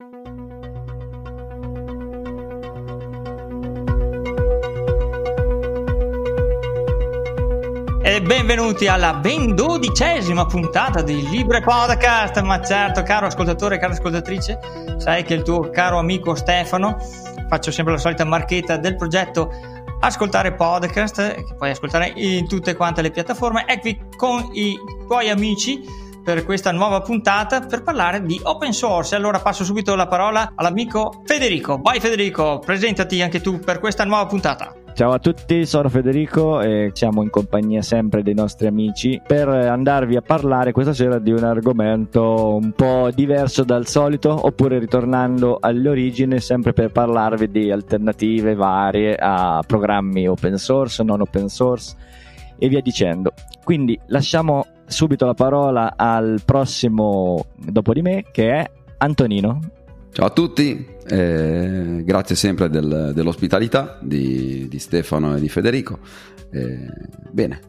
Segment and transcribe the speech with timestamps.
[0.00, 0.06] E
[8.22, 12.40] benvenuti alla ben dodicesima puntata di Libre Podcast.
[12.40, 14.58] Ma certo, caro ascoltatore, cara ascoltatrice,
[14.96, 16.96] sai che il tuo caro amico Stefano,
[17.50, 19.50] faccio sempre la solita marchetta del progetto
[20.00, 25.28] Ascoltare Podcast, che puoi ascoltare in tutte quante le piattaforme, è qui con i tuoi
[25.28, 29.16] amici per questa nuova puntata per parlare di open source.
[29.16, 31.80] Allora passo subito la parola all'amico Federico.
[31.82, 34.72] Vai Federico, presentati anche tu per questa nuova puntata.
[34.94, 40.14] Ciao a tutti, sono Federico e siamo in compagnia sempre dei nostri amici per andarvi
[40.14, 45.88] a parlare questa sera di un argomento un po' diverso dal solito oppure ritornando alle
[45.88, 51.96] origini sempre per parlarvi di alternative varie a programmi open source, non open source
[52.56, 53.32] e via dicendo.
[53.64, 59.60] Quindi lasciamo subito la parola al prossimo dopo di me che è Antonino.
[60.12, 66.00] Ciao a tutti, eh, grazie sempre del, dell'ospitalità di, di, Stefano e di Federico.
[66.50, 66.88] Eh,
[67.30, 67.60] bene,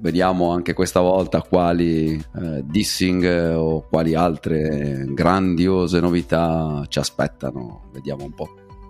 [0.00, 7.90] vediamo anche questa volta quali eh, dissing o quali altre grandiose novità ci aspettano.
[7.92, 8.48] Vediamo un po'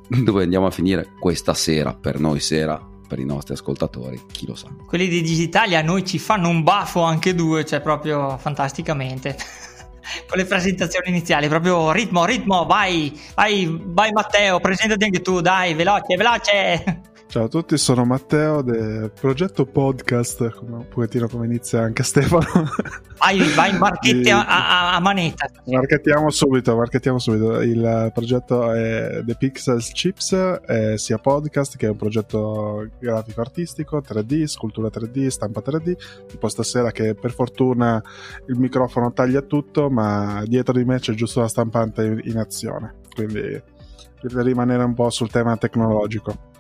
[0.23, 2.81] dove andiamo a finire questa sera, per noi sera,
[3.13, 4.69] per i nostri ascoltatori, chi lo sa.
[4.87, 9.37] Quelli di Digitalia a noi ci fanno un baffo anche due, cioè proprio fantasticamente.
[10.27, 15.75] con le presentazioni iniziali, proprio ritmo, ritmo, vai, vai, vai Matteo, presentati anche tu, dai,
[15.75, 17.02] veloce, veloce.
[17.33, 22.69] Ciao a tutti, sono Matteo del progetto podcast, come, un pochettino come inizia anche Stefano.
[23.17, 25.49] Vai, vai, marchetti a, a, a, manetta.
[25.65, 27.63] Marchettiamo subito, marchettiamo subito.
[27.63, 34.03] Il progetto è The Pixels Chips, è sia podcast che è un progetto grafico artistico,
[34.07, 36.27] 3D, scultura 3D, stampa 3D.
[36.27, 37.99] Tipo stasera che per fortuna
[38.49, 42.97] il microfono taglia tutto, ma dietro di me c'è giusto la stampante in, in azione.
[43.15, 43.59] Quindi
[44.21, 46.51] per rimanere un po' sul tema tecnologico.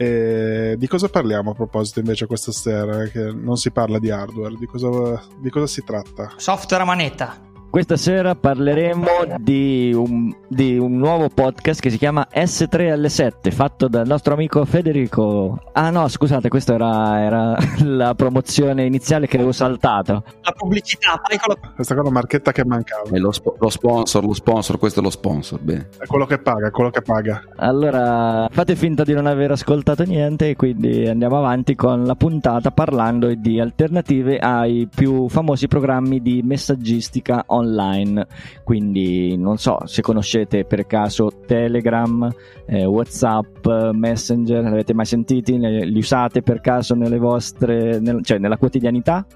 [0.00, 3.04] E di cosa parliamo a proposito invece questa sera?
[3.06, 6.32] Che non si parla di hardware, di cosa, di cosa si tratta?
[6.36, 7.47] Software a manetta.
[7.70, 9.06] Questa sera parleremo
[9.36, 15.60] di un, di un, nuovo podcast che si chiama S3L7, fatto dal nostro amico Federico.
[15.74, 20.24] Ah no, scusate, questa era, era la promozione iniziale che avevo saltato.
[20.40, 21.70] La pubblicità, la...
[21.74, 23.10] Questa qua è la marchetta che mancava.
[23.10, 25.90] È lo, sp- lo, sponsor, lo sponsor, questo è lo sponsor, bene.
[25.98, 27.42] È quello che paga, è quello che paga.
[27.56, 32.70] Allora, fate finta di non aver ascoltato niente e quindi andiamo avanti con la puntata
[32.70, 38.26] parlando di alternative ai più famosi programmi di messaggistica online online.
[38.64, 42.28] Quindi non so se conoscete per caso Telegram,
[42.66, 45.58] eh, WhatsApp, Messenger, li avete mai sentiti?
[45.58, 49.26] Li usate per caso nelle vostre, nel, cioè nella quotidianità?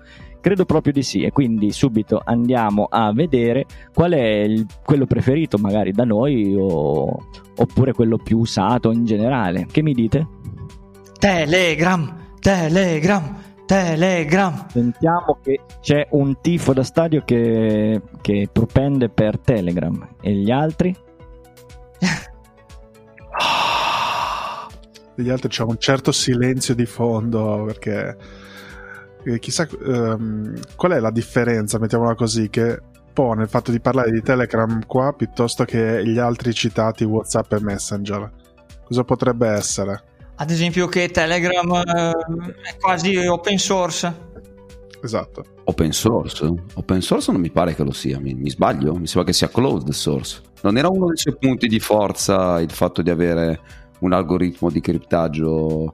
[0.40, 5.56] Credo proprio di sì e quindi subito andiamo a vedere qual è il, quello preferito
[5.56, 7.16] magari da noi o,
[7.56, 9.66] oppure quello più usato in generale.
[9.70, 10.26] Che mi dite?
[11.16, 13.41] Telegram, Telegram.
[13.66, 14.66] Telegram.
[14.68, 20.16] Sentiamo che c'è un tifo da stadio che, che propende per Telegram.
[20.20, 20.94] E gli altri?
[25.14, 28.16] Degli altri c'è un certo silenzio di fondo perché
[29.24, 32.80] eh, chissà um, qual è la differenza, mettiamola così, che
[33.12, 37.60] pone il fatto di parlare di Telegram qua piuttosto che gli altri citati WhatsApp e
[37.60, 38.30] Messenger.
[38.84, 40.02] Cosa potrebbe essere?
[40.36, 42.10] Ad esempio che Telegram eh,
[42.62, 44.30] è quasi open source.
[45.02, 45.44] Esatto.
[45.64, 46.48] Open source?
[46.74, 48.94] Open source non mi pare che lo sia, mi, mi, sbaglio?
[48.94, 50.40] Mi sembra che sia closed source.
[50.62, 53.60] Non era uno dei suoi punti di forza il fatto di avere
[54.00, 55.92] un algoritmo di criptaggio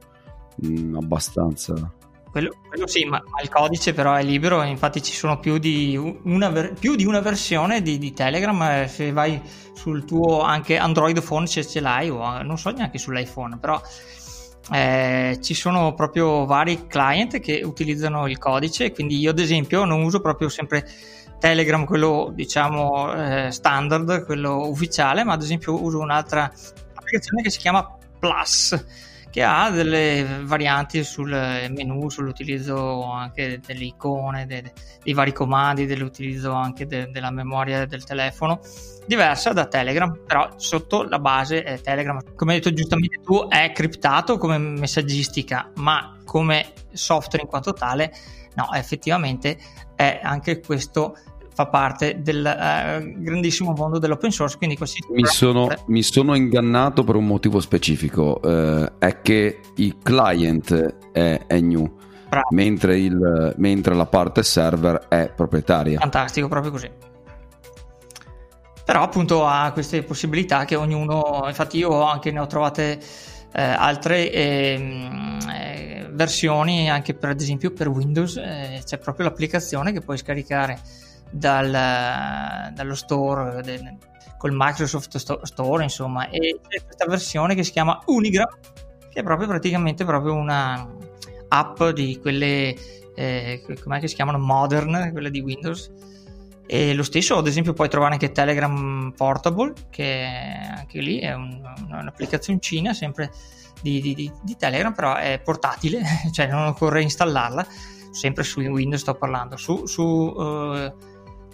[0.55, 1.93] mh, mm, abbastanza...
[2.31, 5.97] Quello, quello, sì, ma, ma, il codice però è libero, infatti ci sono più di
[5.97, 9.41] una, più di una versione di, di, Telegram, eh, se vai
[9.73, 13.81] sul tuo anche Android phone se ce l'hai o non so neanche sull'iPhone, però
[14.71, 20.01] eh, ci sono proprio vari client che utilizzano il codice, quindi io ad esempio non
[20.03, 20.87] uso proprio sempre
[21.39, 26.51] Telegram, quello diciamo eh, standard, quello ufficiale, ma ad esempio uso un'altra
[26.93, 34.45] applicazione che si chiama Plus che ha delle varianti sul menu, sull'utilizzo anche delle icone,
[34.45, 34.71] de,
[35.03, 38.59] dei vari comandi, dell'utilizzo anche de, della memoria del telefono,
[39.05, 42.19] diversa da Telegram, però sotto la base è Telegram.
[42.35, 48.11] Come hai detto giustamente tu, è criptato come messaggistica, ma come software in quanto tale,
[48.55, 49.57] no, effettivamente
[49.95, 51.15] è anche questo
[51.59, 54.55] fa parte del eh, grandissimo mondo dell'open source.
[54.55, 59.97] Quindi così mi, sono, mi sono ingannato per un motivo specifico: eh, è che il
[60.01, 61.97] client è, è new.
[62.51, 65.99] Mentre, il, mentre la parte server è proprietaria.
[65.99, 66.89] Fantastico, proprio così.
[68.85, 72.99] però appunto ha queste possibilità che ognuno, infatti io anche ne ho trovate
[73.51, 79.91] eh, altre ehm, eh, versioni anche per ad esempio per Windows eh, c'è proprio l'applicazione
[79.91, 80.79] che puoi scaricare
[81.29, 83.97] dal, dallo store del,
[84.37, 88.49] col Microsoft Store insomma e c'è questa versione che si chiama Unigram
[89.11, 90.87] che è proprio praticamente proprio una
[91.49, 92.75] app di quelle
[93.19, 94.39] eh, come si chiamano?
[94.39, 95.91] Modern quelle di Windows.
[96.65, 100.29] E lo stesso, ad esempio, puoi trovare anche Telegram Portable, che
[100.73, 103.31] anche lì è un, un'applicazioncina sempre
[103.81, 106.01] di, di, di, Telegram, però è portatile,
[106.31, 107.65] cioè non occorre installarla,
[108.11, 109.57] sempre su Windows sto parlando.
[109.57, 110.93] Su, su uh,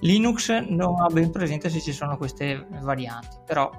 [0.02, 3.70] Linux non ho ben presente se ci sono queste varianti, però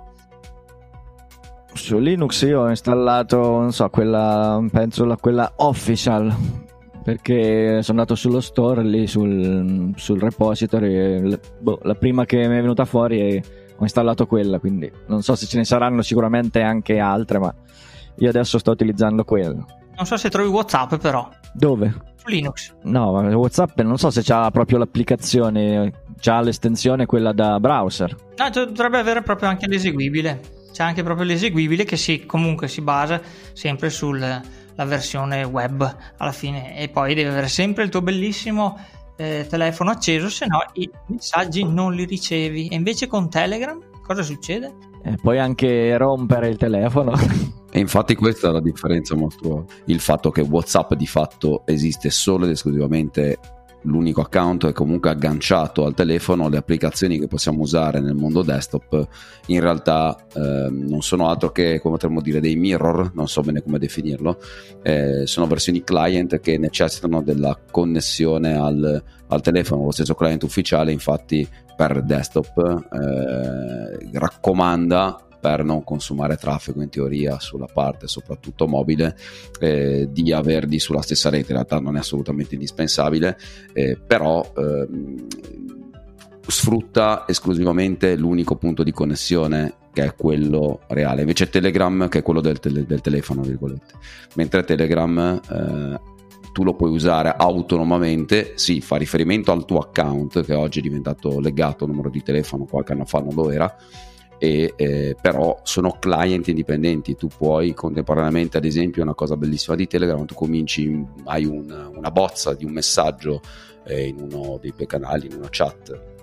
[1.77, 6.35] su Linux io ho installato, non so, quella, penso quella official
[7.07, 12.57] perché sono andato sullo store lì sul, sul repository e boh, la prima che mi
[12.57, 13.41] è venuta fuori è,
[13.77, 17.55] ho installato quella quindi non so se ce ne saranno sicuramente anche altre ma
[18.17, 19.65] io adesso sto utilizzando quella.
[19.95, 21.29] non so se trovi whatsapp però.
[21.53, 21.95] Dove?
[22.17, 22.75] su Linux.
[22.83, 28.17] No whatsapp non so se c'ha proprio l'applicazione c'ha l'estensione quella da browser.
[28.37, 30.41] No dovrebbe avere proprio anche l'eseguibile.
[30.73, 33.21] C'è anche proprio l'eseguibile che si, comunque si basa
[33.53, 36.77] sempre sul la versione web alla fine.
[36.79, 38.79] E poi devi avere sempre il tuo bellissimo
[39.17, 42.69] eh, telefono acceso se no i messaggi non li ricevi.
[42.69, 44.75] E invece con Telegram cosa succede?
[45.03, 47.13] E puoi anche rompere il telefono.
[47.69, 52.47] E infatti questa è la differenza mostruosa il fatto che Whatsapp di fatto esiste solo
[52.47, 53.39] ed esclusivamente
[53.87, 59.09] l'unico account è comunque agganciato al telefono, le applicazioni che possiamo usare nel mondo desktop
[59.47, 63.63] in realtà eh, non sono altro che, come potremmo dire, dei mirror, non so bene
[63.63, 64.39] come definirlo,
[64.83, 70.93] eh, sono versioni client che necessitano della connessione al, al telefono, lo stesso client ufficiale
[70.93, 79.17] infatti per desktop eh, raccomanda per non consumare traffico in teoria sulla parte soprattutto mobile
[79.61, 81.53] eh, di averli sulla stessa rete.
[81.53, 83.39] In realtà non è assolutamente indispensabile
[83.73, 85.27] eh, però ehm,
[86.49, 91.21] sfrutta esclusivamente l'unico punto di connessione che è quello reale.
[91.21, 93.95] Invece Telegram che è quello del, tele- del telefono virgolette.
[94.35, 96.01] Mentre Telegram eh,
[96.53, 101.39] tu lo puoi usare autonomamente, sì, fa riferimento al tuo account che oggi è diventato
[101.39, 103.73] legato al numero di telefono, qualche anno fa non lo era,
[104.39, 107.17] e, eh, però sono client indipendenti.
[107.17, 112.11] Tu puoi contemporaneamente ad esempio una cosa bellissima di Telegram tu cominci hai un, una
[112.11, 113.41] bozza di un messaggio
[113.85, 116.15] eh, in uno dei tuoi canali in una chat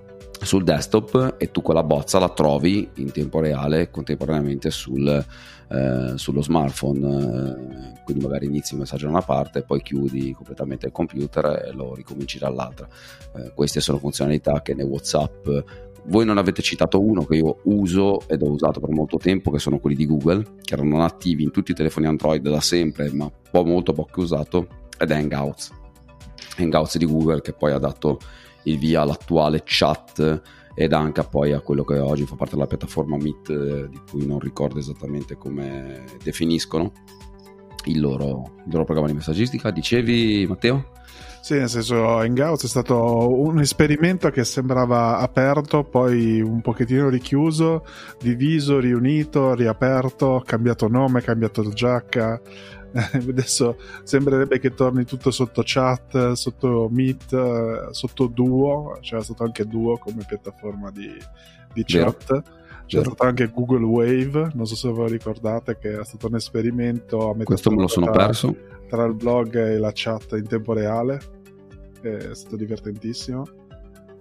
[0.44, 5.08] sul desktop e tu quella bozza la trovi in tempo reale contemporaneamente sul,
[5.70, 7.08] eh, sullo smartphone.
[7.08, 11.72] Eh, quindi magari inizi un messaggio da una parte poi chiudi completamente il computer e
[11.72, 12.88] lo ricominci dall'altra.
[13.36, 15.48] Eh, queste sono funzionalità che nei whatsapp
[16.06, 19.60] voi non avete citato uno che io uso ed ho usato per molto tempo, che
[19.60, 23.32] sono quelli di Google, che erano attivi in tutti i telefoni Android da sempre, ma
[23.52, 24.68] po molto poco usato,
[24.98, 25.72] ed è Hangouts.
[26.58, 28.20] Hangouts di Google che poi ha dato
[28.64, 30.42] il via all'attuale chat
[30.76, 34.26] ed anche poi a quello che oggi fa parte della piattaforma Meet, eh, di cui
[34.26, 36.92] non ricordo esattamente come definiscono
[37.86, 39.72] il loro, il loro programma di messaggistica.
[39.72, 40.92] Dicevi Matteo?
[41.44, 47.86] Sì, nel senso Hangouts è stato un esperimento che sembrava aperto, poi un pochettino richiuso,
[48.18, 52.40] diviso, riunito, riaperto, cambiato nome, cambiato giacca.
[53.12, 59.98] Adesso sembrerebbe che torni tutto sotto chat, sotto Meet, sotto Duo, c'era stato anche Duo
[59.98, 61.12] come piattaforma di,
[61.74, 62.26] di chat.
[62.26, 62.44] Vero.
[62.86, 63.10] C'è Vero.
[63.10, 67.32] stato anche Google Wave, non so se ve lo ricordate, che è stato un esperimento
[67.32, 68.56] a metà Questo me lo sono perso.
[68.94, 71.20] Tra il blog e la chat in tempo reale
[72.04, 73.44] è stato divertentissimo.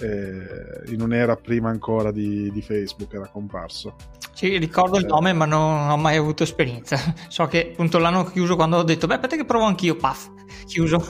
[0.00, 3.94] in un'era prima ancora di, di, Facebook era comparso.
[4.42, 5.06] Sì, ricordo il eh.
[5.06, 6.98] nome, ma non ho mai avuto esperienza.
[7.28, 10.32] So che appunto l'hanno chiuso quando ho detto, beh, aspetta che provo anch'io, paf,
[10.66, 11.00] chiuso.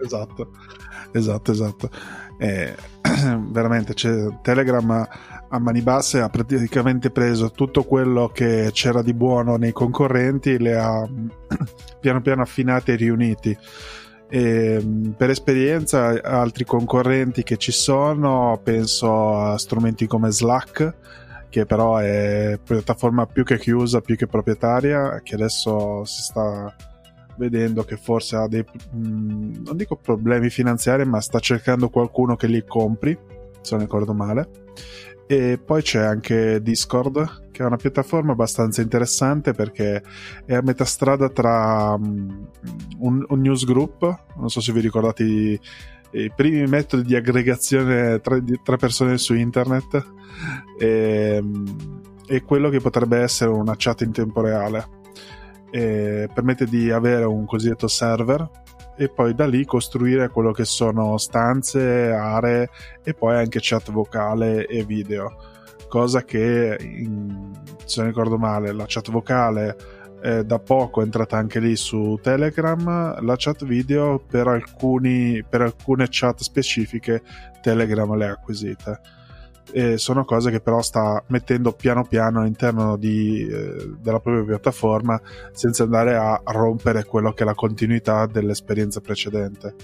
[0.00, 0.50] esatto,
[1.10, 1.90] esatto, esatto.
[2.38, 2.76] Eh,
[3.50, 5.08] veramente, cioè, Telegram
[5.48, 10.78] a mani basse ha praticamente preso tutto quello che c'era di buono nei concorrenti, le
[10.78, 11.02] ha
[11.98, 13.58] piano piano affinate e riuniti
[14.32, 20.94] e, ehm, per esperienza, altri concorrenti che ci sono, penso a strumenti come Slack,
[21.52, 26.74] che però è piattaforma più che chiusa, più che proprietaria, che adesso si sta
[27.36, 32.46] vedendo che forse ha dei, mh, non dico problemi finanziari, ma sta cercando qualcuno che
[32.46, 33.16] li compri,
[33.60, 34.48] se non ricordo male.
[35.26, 40.02] E poi c'è anche Discord, che è una piattaforma abbastanza interessante perché
[40.46, 42.48] è a metà strada tra um,
[43.00, 45.60] un, un newsgroup, non so se vi ricordate
[46.12, 50.04] i, primi metodi di aggregazione tra, tra persone su internet
[50.78, 51.42] e,
[52.26, 55.00] e, quello che potrebbe essere una chat in tempo reale.
[55.70, 58.48] E permette di avere un cosiddetto server
[58.96, 62.68] e poi da lì costruire quello che sono stanze, aree
[63.02, 65.34] e poi anche chat vocale e video.
[65.88, 67.50] Cosa che, in,
[67.84, 69.76] se non ricordo male, la chat vocale
[70.22, 75.62] eh, da poco è entrata anche lì su Telegram, la chat video per, alcuni, per
[75.62, 77.22] alcune chat specifiche
[77.60, 79.00] Telegram le ha acquisite.
[79.72, 85.20] E sono cose che però sta mettendo piano piano all'interno di, eh, della propria piattaforma
[85.52, 89.74] senza andare a rompere quello che è la continuità dell'esperienza precedente.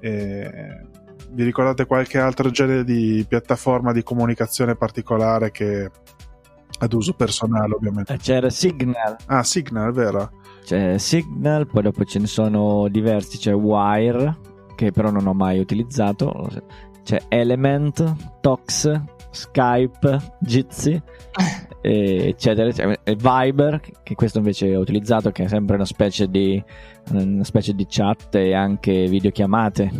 [0.00, 0.90] E
[1.30, 5.90] vi ricordate qualche altro genere di piattaforma di comunicazione particolare che
[6.78, 8.14] ad uso personale ovviamente.
[8.14, 9.16] Eh, c'era Signal.
[9.26, 10.30] Ah, Signal, vero?
[10.64, 14.38] C'è Signal, poi dopo ce ne sono diversi, c'è Wire,
[14.74, 16.48] che però non ho mai utilizzato,
[17.02, 19.00] c'è Element, Tox,
[19.30, 21.00] Skype, Jitsi,
[21.80, 26.62] eccetera, eccetera, e Viber, che questo invece ho utilizzato, che è sempre una specie di,
[27.10, 29.90] una specie di chat e anche videochiamate.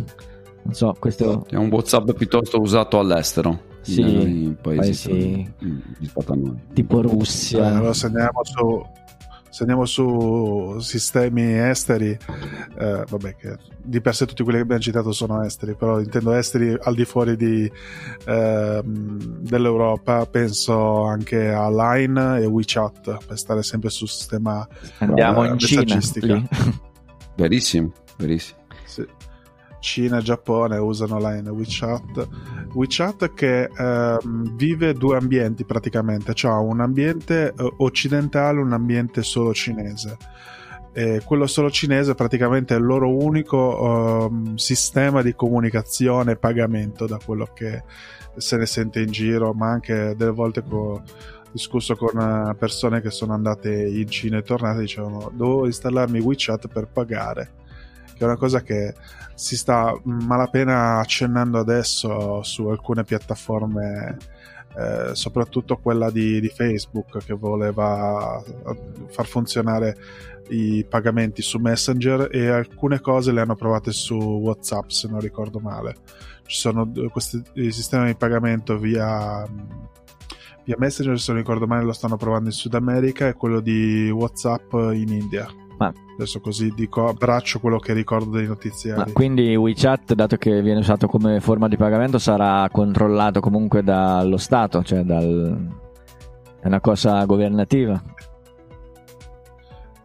[0.63, 1.45] Non so, questo...
[1.49, 5.53] È un WhatsApp piuttosto usato all'estero sì, in paesi, paesi
[5.99, 6.59] rispetto a noi.
[6.73, 7.63] Tipo Russia.
[7.63, 8.85] Eh, allora, se andiamo su,
[9.49, 12.17] se andiamo su sistemi esteri,
[12.79, 16.31] eh, vabbè, che di per sé tutti quelli che abbiamo citato sono esteri, però intendo
[16.31, 17.69] esteri al di fuori di,
[18.25, 24.65] eh, dell'Europa, penso anche a Line e WeChat per stare sempre sul sistema
[24.99, 26.01] andiamo eh, in Cina.
[27.35, 28.62] Verissimo, verissimo.
[29.83, 32.27] Cina e Giappone usano line WeChat.
[32.73, 39.23] WeChat che ehm, vive due ambienti praticamente, cioè un ambiente eh, occidentale e un ambiente
[39.23, 40.17] solo cinese.
[40.93, 47.05] E quello solo cinese praticamente è il loro unico um, sistema di comunicazione e pagamento
[47.05, 47.83] da quello che
[48.37, 51.03] se ne sente in giro, ma anche delle volte ho
[51.51, 56.67] discusso con eh, persone che sono andate in Cina e tornate dicevano devo installarmi WeChat
[56.67, 57.61] per pagare
[58.23, 58.93] è una cosa che
[59.35, 64.17] si sta malapena accennando adesso su alcune piattaforme,
[64.75, 69.95] eh, soprattutto quella di, di, Facebook che voleva eh, far funzionare
[70.49, 75.59] i pagamenti su Messenger e alcune cose le hanno provate su WhatsApp se non ricordo
[75.59, 75.95] male.
[76.45, 79.47] Ci sono questi sistemi di pagamento via,
[80.65, 84.09] via Messenger, se non ricordo male lo stanno provando in Sud America e quello di
[84.09, 88.99] WhatsApp in India ma adesso così dico abbraccio quello che ricordo dei notiziari.
[88.99, 94.37] Ma quindi WeChat, dato che viene usato come forma di pagamento, sarà controllato comunque dallo
[94.37, 95.67] Stato, cioè dal...
[96.59, 98.01] è una cosa governativa.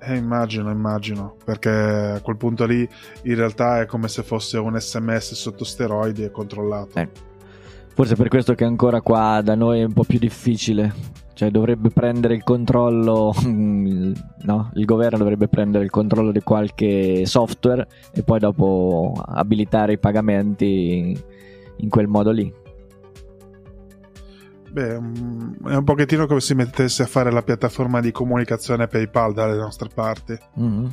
[0.01, 2.89] Eh, immagino, immagino, perché a quel punto lì
[3.23, 6.99] in realtà è come se fosse un sms sotto steroidi e controllato.
[6.99, 7.09] Eh.
[7.93, 11.91] Forse per questo che ancora qua da noi è un po' più difficile cioè dovrebbe
[11.91, 14.71] prendere il controllo, no?
[14.75, 21.17] Il governo dovrebbe prendere il controllo di qualche software e poi dopo abilitare i pagamenti
[21.77, 22.53] in quel modo lì.
[24.69, 29.33] Beh, mm, è un pochettino come se mettesse a fare la piattaforma di comunicazione PayPal
[29.33, 30.37] dalle nostre parti.
[30.59, 30.87] Mm-hmm.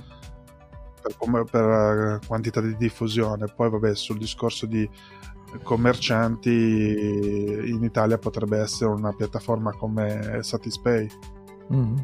[1.01, 3.47] Per, per, eh, quantità di diffusione.
[3.47, 4.87] Poi, vabbè, sul discorso di
[5.63, 11.07] commercianti in Italia potrebbe essere una piattaforma come Satispay.
[11.73, 11.95] Mm.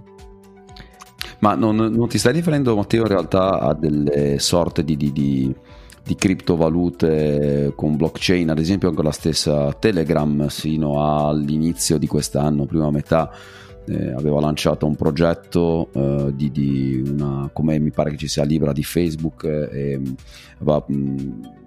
[1.40, 5.56] Ma non, non, ti stai riferendo, Matteo, in realtà a delle sorte di, di, di,
[6.04, 12.92] di, criptovalute con blockchain, ad esempio anche la stessa Telegram sino all'inizio di quest'anno, prima
[12.92, 13.32] metà,
[13.88, 18.44] eh, aveva lanciato un progetto eh, di, di, una, come mi pare che ci sia
[18.44, 20.02] libera di Facebook eh, e
[20.60, 20.84] aveva...
[20.88, 21.60] Mh,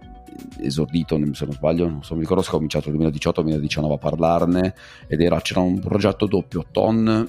[0.61, 4.75] esordito, se non sbaglio, non so, mi ricordo se ho cominciato nel 2018-2019 a parlarne
[5.07, 7.29] ed era, c'era un progetto doppio, ton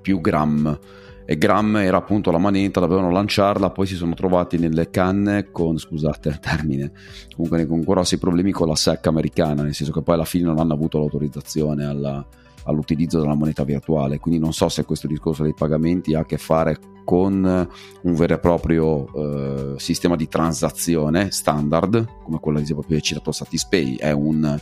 [0.00, 0.78] più gram.
[1.24, 5.78] E gram era appunto la manetta, dovevano lanciarla, poi si sono trovati nelle canne con,
[5.78, 6.90] scusate il termine,
[7.36, 10.58] comunque con grossi problemi con la SEC americana, nel senso che poi alla fine non
[10.58, 12.26] hanno avuto l'autorizzazione alla,
[12.64, 16.38] all'utilizzo della moneta virtuale, quindi non so se questo discorso dei pagamenti ha a che
[16.38, 17.68] fare con
[18.02, 23.02] un vero e proprio eh, sistema di transazione standard, come quello ad esempio che hai
[23.02, 24.58] citato Satispay, è un,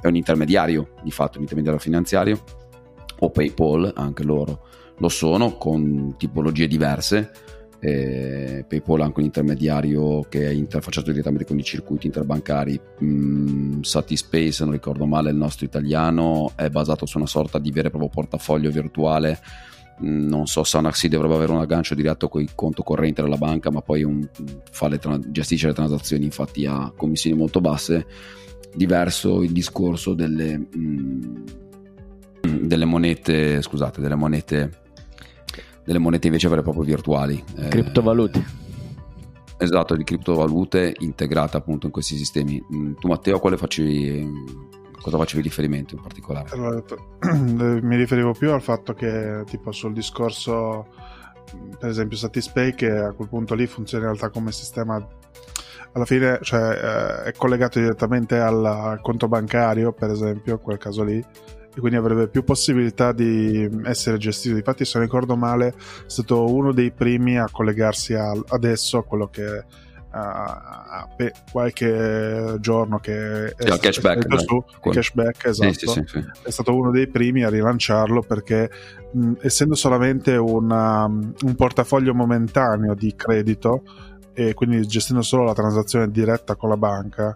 [0.00, 2.42] è un intermediario, di fatto un intermediario finanziario,
[3.18, 4.60] o PayPal, anche loro
[4.98, 7.32] lo sono, con tipologie diverse.
[7.80, 12.80] Eh, PayPal è anche un intermediario che è interfacciato direttamente con i circuiti interbancari.
[13.02, 17.70] Mm, Satispay, se non ricordo male, il nostro italiano è basato su una sorta di
[17.70, 19.38] vero e proprio portafoglio virtuale
[20.00, 23.82] non so, Sonaxi dovrebbe avere un aggancio diretto con il conto corrente della banca, ma
[23.82, 24.26] poi un,
[24.88, 28.06] le tra- gestisce le transazioni infatti a commissioni molto basse.
[28.74, 31.44] Diverso il discorso delle, mh,
[32.62, 34.79] delle monete, scusate, delle monete,
[35.84, 37.42] delle monete invece vere e proprio virtuali.
[37.56, 38.58] Eh, Criptovalute.
[39.58, 42.64] Esatto, di criptovalute integrate appunto in questi sistemi.
[42.98, 44.26] Tu Matteo, quale facevi
[45.00, 46.48] cosa facevi riferimento in particolare?
[46.52, 46.82] Allora,
[47.34, 50.86] mi riferivo più al fatto che tipo sul discorso
[51.78, 55.04] per esempio Satispay che a quel punto lì funziona in realtà come sistema
[55.92, 61.02] alla fine cioè, eh, è collegato direttamente al conto bancario per esempio in quel caso
[61.02, 61.24] lì
[61.74, 64.56] e quindi avrebbe più possibilità di essere gestito.
[64.56, 65.74] Infatti se non ricordo male è
[66.06, 69.64] stato uno dei primi a collegarsi a, adesso a quello che
[70.12, 71.08] a,
[71.50, 75.72] qualche giorno che è, sì, cashback, è su, cashback esatto.
[75.72, 78.70] Sì, sì, è stato uno dei primi a rilanciarlo perché
[79.12, 83.82] mh, essendo solamente una, un portafoglio momentaneo di credito
[84.48, 87.34] e quindi gestendo solo la transazione diretta con la banca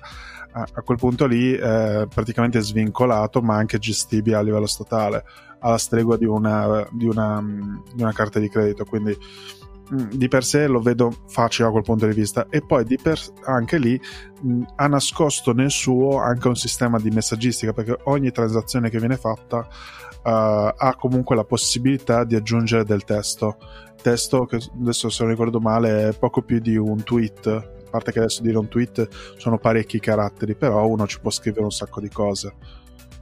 [0.53, 5.25] a, a quel punto lì è praticamente svincolato ma anche gestibile a livello statale
[5.59, 7.43] alla stregua di una, di una,
[7.95, 8.85] di una carta di credito.
[8.85, 9.17] Quindi
[9.93, 12.47] Mm, di per sé lo vedo facile da quel punto di vista.
[12.49, 14.01] E poi di per, anche lì
[14.41, 18.99] mh, mm, ha nascosto nel suo anche un sistema di messaggistica perché ogni transazione che
[18.99, 23.59] viene fatta uh, ha comunque la possibilità di aggiungere del testo
[24.05, 28.13] testo che adesso se non ricordo male è poco più di un tweet a parte
[28.13, 29.09] che adesso dire un tweet
[29.39, 32.55] sono parecchi caratteri però uno ci può scrivere un sacco di cose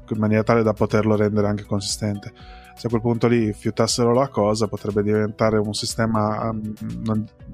[0.08, 2.32] in maniera tale da poterlo rendere anche consistente
[2.74, 6.74] se a quel punto lì fiutassero la cosa potrebbe diventare un sistema um,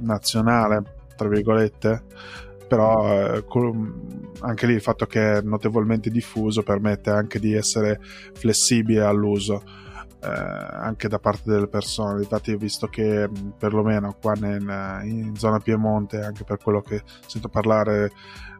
[0.00, 0.82] nazionale,
[1.16, 2.04] tra virgolette,
[2.66, 3.44] però eh,
[4.40, 8.00] anche lì il fatto che è notevolmente diffuso permette anche di essere
[8.34, 9.62] flessibile all'uso.
[10.20, 12.22] Eh, anche da parte delle persone.
[12.22, 17.48] Infatti, ho visto che perlomeno qua in, in zona Piemonte, anche per quello che sento
[17.48, 18.10] parlare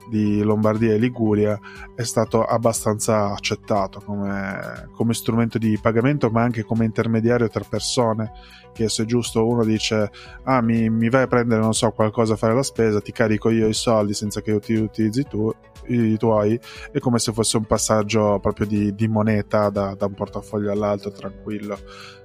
[0.08, 1.58] di Lombardia e Liguria
[1.94, 8.32] è stato abbastanza accettato come, come strumento di pagamento ma anche come intermediario tra persone
[8.72, 10.10] che se giusto uno dice
[10.44, 13.50] ah mi, mi vai a prendere non so qualcosa a fare la spesa ti carico
[13.50, 15.52] io i soldi senza che ti utilizzi tu
[15.88, 16.58] i tuoi
[16.92, 21.10] è come se fosse un passaggio proprio di, di moneta da, da, un portafoglio all'altro
[21.10, 21.78] tranquillo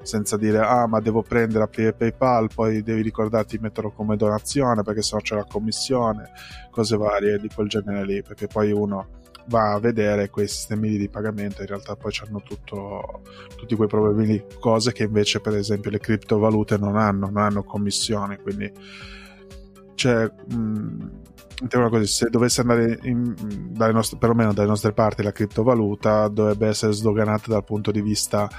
[0.04, 4.84] senza dire ah ma devo prendere aprire PayPal poi devi ricordarti di metterlo come donazione
[4.84, 6.32] perché sennò c'è la commissione
[6.72, 11.10] cose varie di quel genere lì perché poi uno va a vedere quei sistemi di
[11.10, 16.78] pagamento in realtà poi hanno tutti quei problemi cose che invece per esempio le criptovalute
[16.78, 18.72] non hanno non hanno commissioni quindi
[19.96, 21.10] c'è mh,
[21.90, 23.34] così, se dovesse andare in,
[23.72, 28.50] dalle nostre, perlomeno dalle nostre parti la criptovaluta dovrebbe essere sdoganata dal punto di vista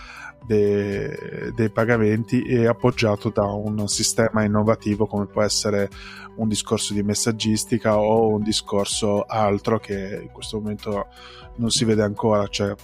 [0.46, 5.88] de, dei pagamenti e appoggiato da un sistema innovativo come può essere
[6.37, 11.07] un discorso di messaggistica o un discorso altro che in questo momento
[11.57, 12.46] non si vede ancora.
[12.48, 12.74] Cioè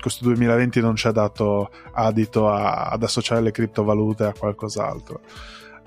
[0.00, 5.20] questo 2020 non ci ha dato adito a, ad associare le criptovalute a qualcos'altro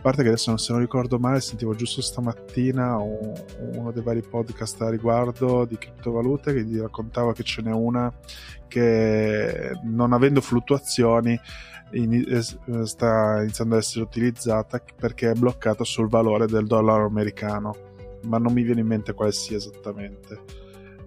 [0.01, 3.33] a parte che adesso se non ricordo male sentivo giusto stamattina un,
[3.75, 8.11] uno dei vari podcast a riguardo di criptovalute che gli raccontava che ce n'è una
[8.67, 11.39] che non avendo fluttuazioni
[12.83, 17.75] sta iniziando ad essere utilizzata perché è bloccata sul valore del dollaro americano.
[18.23, 20.39] Ma non mi viene in mente quale sia esattamente.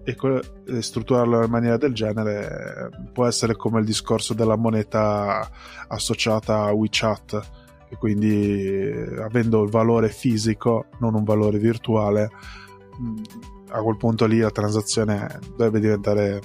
[0.03, 5.49] E strutturarlo in maniera del genere può essere come il discorso della moneta
[5.87, 7.64] associata a WeChat
[7.95, 12.29] e quindi avendo il valore fisico, non un valore virtuale,
[13.01, 13.15] mm,
[13.69, 16.41] a quel punto lì la transazione dovrebbe diventare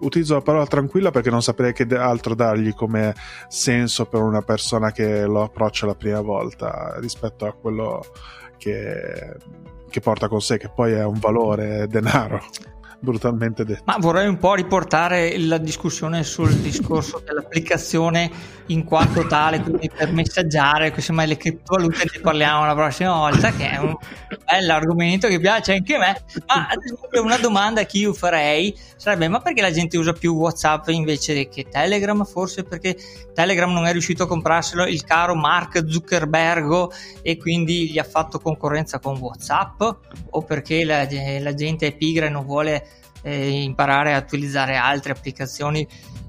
[0.00, 3.14] utilizzo la parola tranquilla perché non saprei che altro dargli come
[3.48, 8.04] senso per una persona che lo approccia la prima volta rispetto a quello
[8.58, 9.36] che,
[9.88, 12.40] che porta con sé, che poi è un valore denaro
[13.00, 13.82] brutalmente detto.
[13.84, 18.30] Ma vorrei un po' riportare la discussione sul discorso dell'applicazione
[18.66, 23.70] in quanto tale, quindi per messaggiare, insomma le criptovalute ne parliamo la prossima volta, che
[23.70, 23.96] è un
[24.44, 26.22] bell'argomento che piace anche a me.
[26.46, 30.34] Ma ad esempio una domanda che io farei sarebbe, ma perché la gente usa più
[30.34, 32.24] Whatsapp invece che Telegram?
[32.24, 32.96] Forse perché
[33.32, 36.88] Telegram non è riuscito a comprarselo il caro Mark Zuckerberg
[37.22, 39.80] e quindi gli ha fatto concorrenza con Whatsapp?
[40.30, 41.06] O perché la,
[41.40, 42.87] la gente è pigra e non vuole
[43.22, 45.86] eh, imparare a utilizzare altre applicazioni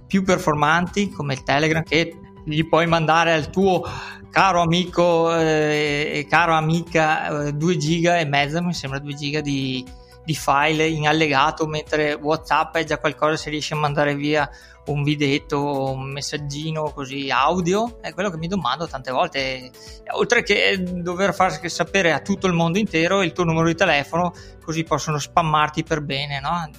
[0.08, 3.84] più performanti come il Telegram che gli puoi mandare al tuo
[4.32, 9.42] caro amico e eh, caro amica 2 eh, giga e mezzo mi sembra 2 giga
[9.42, 9.86] di,
[10.24, 14.50] di file in allegato, mentre WhatsApp è già qualcosa se riesci a mandare via
[14.86, 19.72] un videetto, un messaggino così audio, è quello che mi domando tante volte,
[20.12, 24.34] oltre che dover far sapere a tutto il mondo intero il tuo numero di telefono,
[24.64, 26.70] così possono spammarti per bene, no?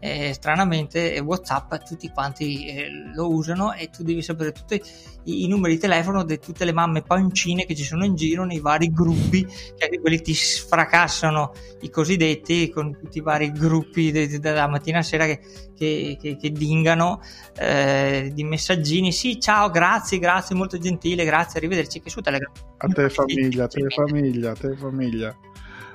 [0.00, 4.80] Eh, stranamente WhatsApp tutti quanti eh, lo usano e tu devi sapere tutti
[5.24, 8.44] i, i, numeri di telefono di tutte le mamme pancine che ci sono in giro
[8.44, 14.10] nei vari gruppi che anche quelli ti sfracassano i cosiddetti con tutti i vari gruppi
[14.10, 15.40] de, de, dalla mattina a sera che,
[15.76, 17.20] che, che, che dingano
[17.56, 19.12] eh, di messaggini.
[19.12, 23.68] Sì ciao grazie grazie molto gentile grazie arrivederci che su Telegram a te famiglia a
[23.68, 25.36] te famiglia a te famiglia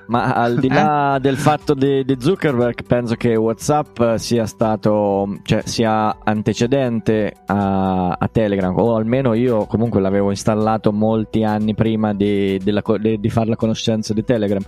[0.07, 1.19] ma al di là eh?
[1.19, 8.27] del fatto di, di, Zuckerberg, penso che WhatsApp sia stato, cioè sia antecedente a, a,
[8.31, 13.49] Telegram, o almeno io comunque l'avevo installato molti anni prima di, di, la, di fare
[13.49, 14.63] la conoscenza di Telegram.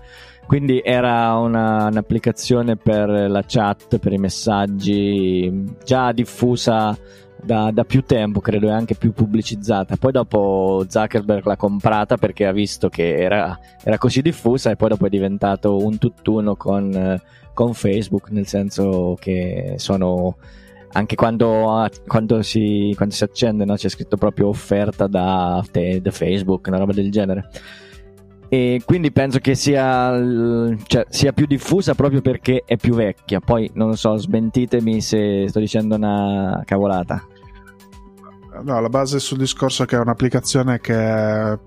[0.46, 6.96] Quindi era una, un'applicazione per la chat, per i messaggi, già diffusa
[7.46, 9.96] da, da, più tempo, credo, e anche più pubblicizzata.
[9.98, 14.90] Poi dopo Zuckerberg l'ha comprata perché ha visto che era, era così diffusa e poi
[14.90, 17.22] dopo è diventato un tutt'uno con,
[17.54, 20.38] con Facebook, nel senso che sono
[20.96, 23.76] anche quando, quando, si, quando si, accende no?
[23.76, 27.50] c'è scritto proprio offerta da, da, Facebook, una roba del genere.
[28.48, 30.14] E quindi penso che sia,
[30.86, 33.40] cioè, sia, più diffusa proprio perché è più vecchia.
[33.42, 37.28] Poi non so, smentitemi se sto dicendo una cavolata.
[38.64, 41.60] No, la base sul discorso che è un'applicazione che è,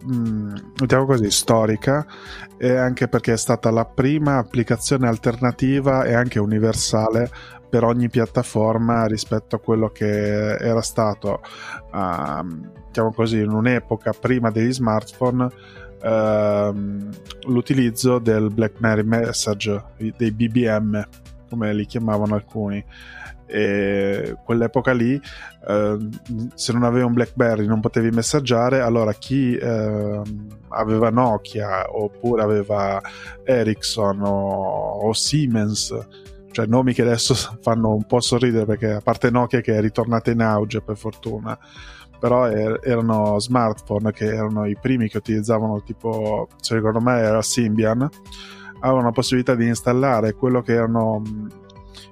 [0.74, 2.07] diciamo così, storica
[2.57, 7.31] e anche perché è stata la prima applicazione alternativa e anche universale
[7.68, 11.42] per ogni piattaforma rispetto a quello che era stato,
[11.92, 15.44] uh, diciamo così, in un'epoca prima degli smartphone
[16.03, 19.85] uh, l'utilizzo del BlackBerry Message,
[20.16, 21.07] dei BBM,
[21.51, 22.83] come li chiamavano alcuni
[23.48, 25.18] e quell'epoca lì
[25.66, 25.98] eh,
[26.54, 30.22] se non avevi un Blackberry non potevi messaggiare allora chi eh,
[30.68, 33.00] aveva Nokia oppure aveva
[33.42, 35.96] Ericsson o, o, Siemens
[36.50, 40.30] cioè nomi che adesso fanno un po' sorridere perché a parte Nokia che è ritornata
[40.30, 41.58] in auge per fortuna
[42.20, 47.40] però er- erano smartphone che erano i primi che utilizzavano tipo se ricordo me era
[47.40, 48.06] Symbian
[48.80, 51.22] avevano la possibilità di installare quello che erano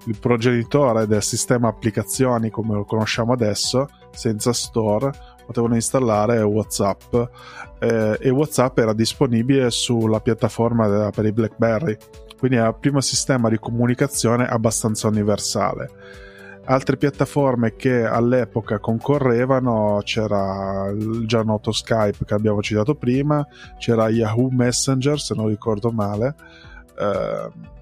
[0.06, 5.12] il progenitore del sistema applicazioni come lo conosciamo adesso, senza store,
[5.44, 7.14] potevano installare WhatsApp
[7.78, 11.96] eh, e WhatsApp era disponibile sulla piattaforma della, per i BlackBerry,
[12.38, 15.90] quindi era il primo sistema di comunicazione abbastanza universale.
[16.68, 23.46] Altre piattaforme che all'epoca concorrevano c'era il già noto Skype che abbiamo citato prima,
[23.78, 26.34] c'era Yahoo Messenger se non ricordo male.
[26.98, 27.74] Eh,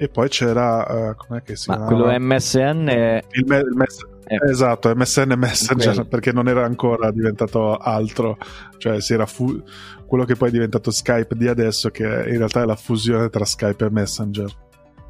[0.00, 3.22] e poi c'era uh, com'è che si Ma quello MSN è...
[3.32, 4.38] il, me- il mes- eh.
[4.48, 6.08] esatto MSN Messenger quello.
[6.08, 8.38] perché non era ancora diventato altro
[8.78, 9.62] cioè si era fu-
[10.06, 13.44] quello che poi è diventato Skype di adesso che in realtà è la fusione tra
[13.44, 14.50] Skype e Messenger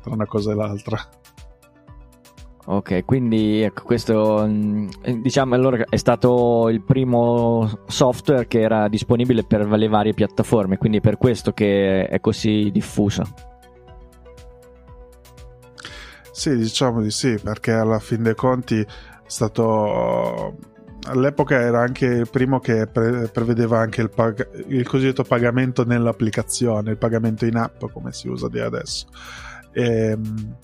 [0.03, 0.99] tra una cosa e l'altra
[2.63, 4.89] Ok, quindi ecco, questo mm,
[5.23, 11.01] diciamo allora è stato il primo software che era disponibile per le varie piattaforme, quindi
[11.01, 13.23] per questo che è così diffuso.
[16.41, 18.87] Sì, diciamo di sì, perché alla fin dei conti è
[19.27, 20.57] stato
[21.03, 26.93] all'epoca era anche il primo che pre- prevedeva anche il, pag- il, cosiddetto pagamento nell'applicazione,
[26.93, 29.07] il pagamento in app come si usa di adesso.
[29.71, 30.57] E, ehm,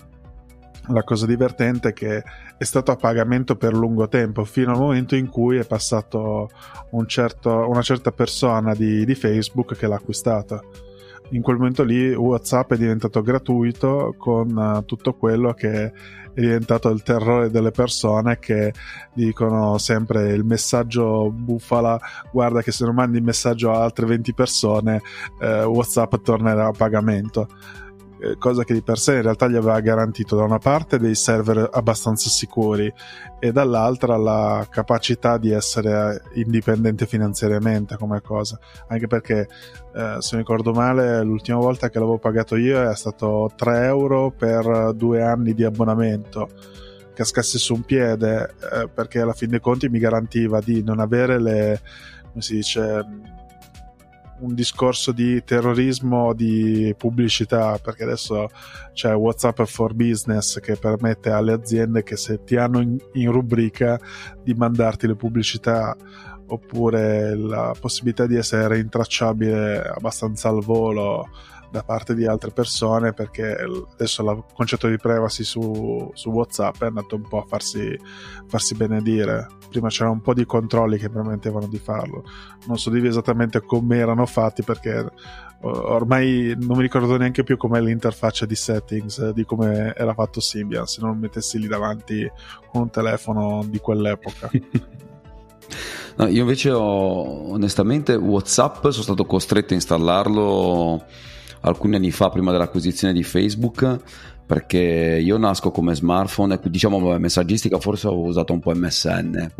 [0.87, 2.23] la cosa divertente è che
[2.57, 6.49] è stato a pagamento per lungo tempo, fino al momento in cui è passato
[6.89, 10.59] un certo, una certa persona di, di Facebook che l'ha acquistata
[11.31, 15.91] in quel momento lì WhatsApp è diventato gratuito con uh, tutto quello che è
[16.33, 18.73] diventato il terrore delle persone che
[19.13, 21.99] dicono sempre il messaggio bufala
[22.31, 25.01] guarda che se non mandi il messaggio a altre 20 persone
[25.39, 27.47] uh, WhatsApp tornerà a pagamento
[28.19, 31.15] eh, cosa che di per sé in realtà gli aveva garantito da una parte dei
[31.15, 32.91] server abbastanza sicuri
[33.39, 38.59] e dall'altra la capacità di essere indipendente finanziariamente come cosa.
[38.87, 39.47] Anche perché
[39.93, 44.31] eh, se mi ricordo male l'ultima volta che l'avevo pagato io è stato 3 euro
[44.31, 46.49] per due anni di abbonamento
[47.13, 51.41] cascasse su un piede eh, perché alla fin dei conti mi garantiva di non avere
[51.41, 51.81] le
[52.37, 53.03] come si dice
[54.39, 58.49] un discorso di terrorismo di pubblicità perché adesso
[58.93, 63.99] c'è WhatsApp for Business che permette alle aziende che se ti hanno in, in rubrica
[64.43, 65.95] di mandarti le pubblicità
[66.47, 71.27] oppure la possibilità di essere intracciabile abbastanza al volo
[71.69, 73.57] da parte di altre persone perché
[73.93, 77.97] adesso il concetto di privacy su, su WhatsApp è andato un po' a farsi,
[78.47, 79.47] farsi benedire.
[79.69, 82.23] Prima c'erano un po' di controlli che permettevano di farlo.
[82.67, 85.11] Non so dire esattamente come erano fatti perché
[85.61, 90.85] ormai non mi ricordo neanche più com'è l'interfaccia di settings di come era fatto Symbian
[90.85, 92.29] se non mettessi lì davanti
[92.69, 94.49] con un telefono di quell'epoca.
[96.17, 101.05] No, io invece ho onestamente WhatsApp sono stato costretto a installarlo
[101.61, 103.99] alcuni anni fa prima dell'acquisizione di Facebook
[104.45, 109.51] perché io nasco come smartphone diciamo messaggistica forse ho usato un po' MSN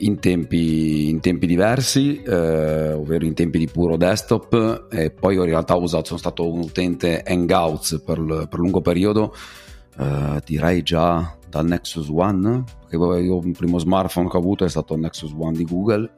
[0.00, 5.44] in tempi, in tempi diversi, eh, ovvero in tempi di puro desktop e poi in
[5.44, 9.34] realtà usato, sono stato un utente Hangouts per, per lungo periodo,
[9.98, 14.68] eh, direi già dal Nexus One, perché io il primo smartphone che ho avuto è
[14.68, 16.12] stato il Nexus One di Google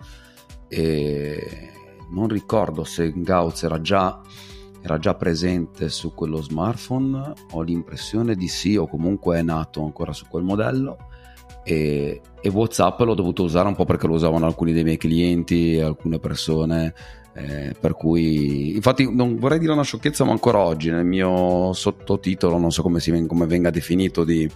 [0.68, 1.70] e
[2.12, 4.20] non ricordo se Hangouts era già,
[4.80, 10.12] era già presente su quello smartphone, ho l'impressione di sì o comunque è nato ancora
[10.12, 10.96] su quel modello
[11.64, 15.78] e, e Whatsapp l'ho dovuto usare un po' perché lo usavano alcuni dei miei clienti,
[15.78, 16.94] alcune persone
[17.34, 22.58] eh, per cui infatti non vorrei dire una sciocchezza ma ancora oggi nel mio sottotitolo
[22.58, 24.48] non so come, si, come venga definito di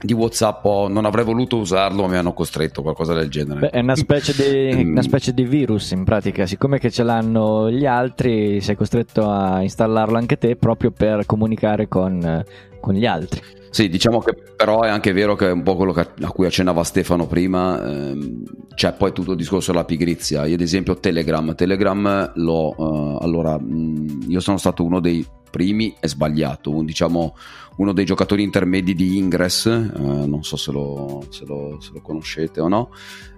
[0.00, 3.60] di WhatsApp non avrei voluto usarlo, ma mi hanno costretto, qualcosa del genere.
[3.60, 7.70] Beh, è una specie, di, una specie, di, virus in pratica, siccome che ce l'hanno
[7.70, 12.44] gli altri, sei costretto a installarlo anche te proprio per comunicare con,
[12.80, 13.40] con gli altri.
[13.74, 16.84] Sì, diciamo che però è anche vero che è un po' quello a cui accennava
[16.84, 20.46] Stefano prima, ehm, c'è poi tutto il discorso della pigrizia.
[20.46, 25.94] Io ad esempio Telegram, Telegram l'ho, uh, allora, mh, io sono stato uno dei primi,
[25.98, 27.34] è sbagliato, un, diciamo
[27.76, 32.00] uno dei giocatori intermedi di Ingress, eh, non so se lo, se, lo, se lo,
[32.00, 32.90] conoscete o no,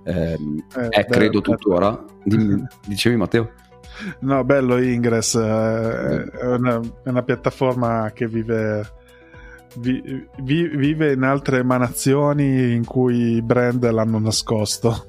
[0.05, 2.05] eh, eh, è credo tuttora.
[2.87, 3.53] Dicevi Matteo?
[4.21, 8.95] No, bello Ingress, eh, è una, è una piattaforma che vive
[9.79, 15.07] vi, vi, vive in altre emanazioni in cui i brand l'hanno nascosto.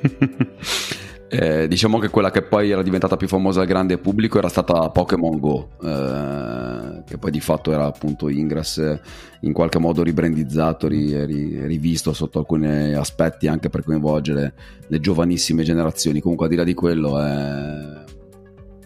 [1.32, 4.90] Eh, diciamo che quella che poi era diventata più famosa al grande pubblico era stata
[4.90, 6.69] Pokémon Go, eh,
[7.04, 9.00] che poi di fatto era appunto Ingress
[9.40, 14.54] in qualche modo ribrandizzato, ri, ri, rivisto sotto alcuni aspetti anche per coinvolgere
[14.86, 16.20] le giovanissime generazioni.
[16.20, 18.18] Comunque, al di là di quello, è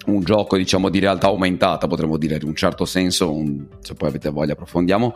[0.06, 4.08] un gioco diciamo di realtà aumentata, potremmo dire in un certo senso, un, se poi
[4.08, 5.14] avete voglia approfondiamo,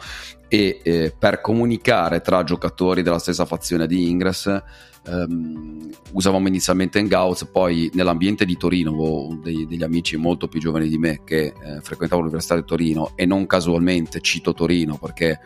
[0.48, 4.62] e eh, per comunicare tra giocatori della stessa fazione di Ingress
[5.06, 10.88] ehm, usavamo inizialmente Hangouts, poi nell'ambiente di Torino avevo dei, degli amici molto più giovani
[10.88, 15.38] di me che eh, frequentavano l'Università di Torino e non casualmente cito Torino perché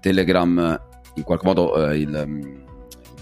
[0.00, 0.80] Telegram
[1.14, 2.62] in qualche modo eh, il,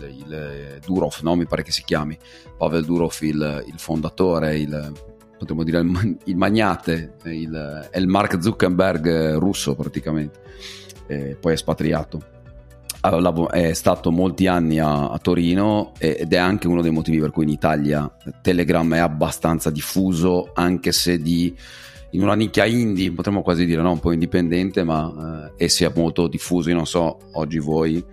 [0.00, 1.36] il, il Durov, no?
[1.36, 2.16] mi pare che si chiami,
[2.56, 4.92] Pavel Durov il, il fondatore, il
[5.38, 5.78] potremmo dire
[6.24, 10.40] il, magnate, il, è il Mark Zuckerberg russo praticamente,
[11.06, 12.36] eh, poi espatriato
[13.50, 17.44] è stato molti anni a, a, Torino ed è anche uno dei motivi per cui
[17.44, 18.10] in Italia
[18.42, 21.54] Telegram è abbastanza diffuso, anche se di,
[22.10, 23.92] in una nicchia indie, potremmo quasi dire, no?
[23.92, 26.70] un po' indipendente, ma eh, e sia molto diffuso.
[26.70, 28.04] Io non so oggi voi,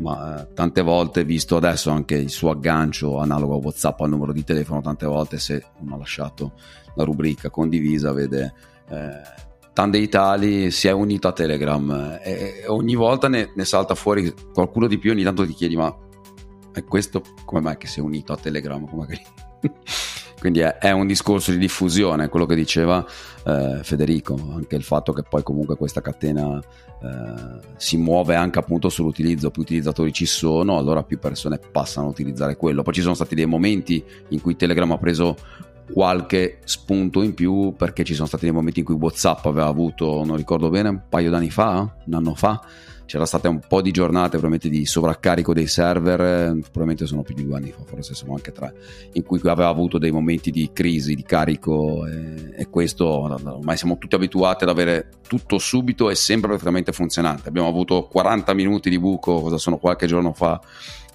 [0.00, 4.32] ma eh, tante volte, visto adesso anche il suo aggancio analogo a WhatsApp al numero
[4.32, 6.52] di telefono, tante volte se uno ha lasciato
[6.94, 8.52] la rubrica condivisa, vede.
[8.88, 14.34] Eh, Tande Italy si è unito a Telegram e ogni volta ne, ne, salta fuori
[14.52, 15.96] qualcuno di più ogni tanto ti chiedi ma
[16.72, 18.84] è questo come mai che si è unito a Telegram
[20.40, 23.04] quindi è, è, un discorso di diffusione quello che diceva
[23.44, 26.60] eh, Federico anche il fatto che poi comunque questa catena
[27.02, 32.10] eh, si muove anche appunto sull'utilizzo più utilizzatori ci sono allora più persone passano a
[32.10, 32.82] utilizzare quello.
[32.82, 35.36] Poi ci sono stati dei momenti in cui Telegram ha preso
[35.92, 40.22] qualche spunto in più perché ci sono stati dei momenti in cui Whatsapp aveva avuto,
[40.24, 42.60] non ricordo bene, un paio d'anni fa, un anno fa,
[43.10, 46.16] c'era stata un po' di giornate probabilmente di sovraccarico dei server,
[46.60, 48.72] probabilmente sono più di due anni fa, forse sono anche tre,
[49.14, 53.98] in cui aveva avuto dei momenti di crisi, di carico e, e questo ormai siamo
[53.98, 57.48] tutti abituati ad avere tutto subito e sempre perfettamente funzionante.
[57.48, 60.60] Abbiamo avuto 40 minuti di buco, cosa sono qualche giorno fa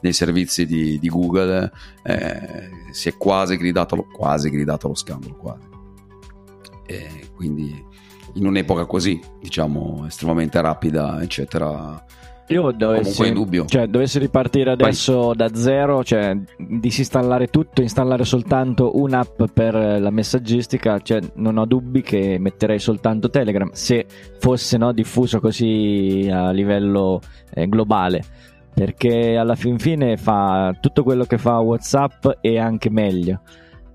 [0.01, 1.71] nei servizi di, di Google,
[2.03, 5.63] eh, si è quasi gridato, quasi gridato lo scandalo, quasi.
[6.87, 7.73] E quindi
[8.35, 12.03] in un'epoca così, diciamo, estremamente rapida, eccetera.
[12.49, 13.33] Io dovessi,
[13.65, 15.35] cioè, dovessi ripartire adesso Vai.
[15.35, 22.03] da zero, cioè disinstallare tutto, installare soltanto un'app per la messaggistica, cioè, non ho dubbi
[22.03, 24.05] che metterei soltanto Telegram se
[24.37, 27.19] fosse no, diffuso così a livello
[27.51, 28.23] eh, globale
[28.75, 33.39] perché alla fin fine fa tutto quello che fa WhatsApp e anche meglio.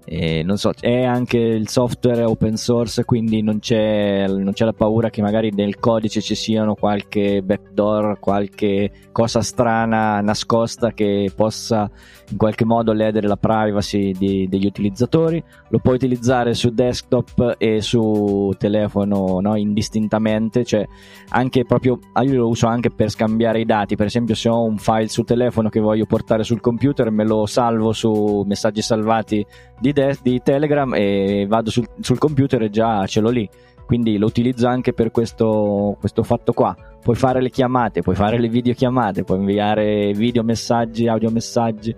[0.05, 4.73] E non so, è anche il software open source, quindi non c'è, non c'è la
[4.73, 11.89] paura che magari nel codice ci siano qualche backdoor, qualche cosa strana nascosta che possa
[12.31, 15.43] in qualche modo ledere la privacy di, degli utilizzatori.
[15.69, 20.87] Lo puoi utilizzare su desktop e su telefono no, indistintamente, cioè
[21.29, 23.97] anche proprio ah, io lo uso anche per scambiare i dati.
[23.97, 27.47] Per esempio, se ho un file su telefono che voglio portare sul computer, me lo
[27.47, 29.45] salvo su messaggi salvati
[29.79, 33.49] di, de- di Telegram e vado sul, sul computer e già ce l'ho lì
[33.91, 36.77] quindi lo utilizzo anche per questo, questo, fatto qua.
[37.03, 41.93] Puoi fare le chiamate, puoi fare le videochiamate, puoi inviare video messaggi, audio messaggi.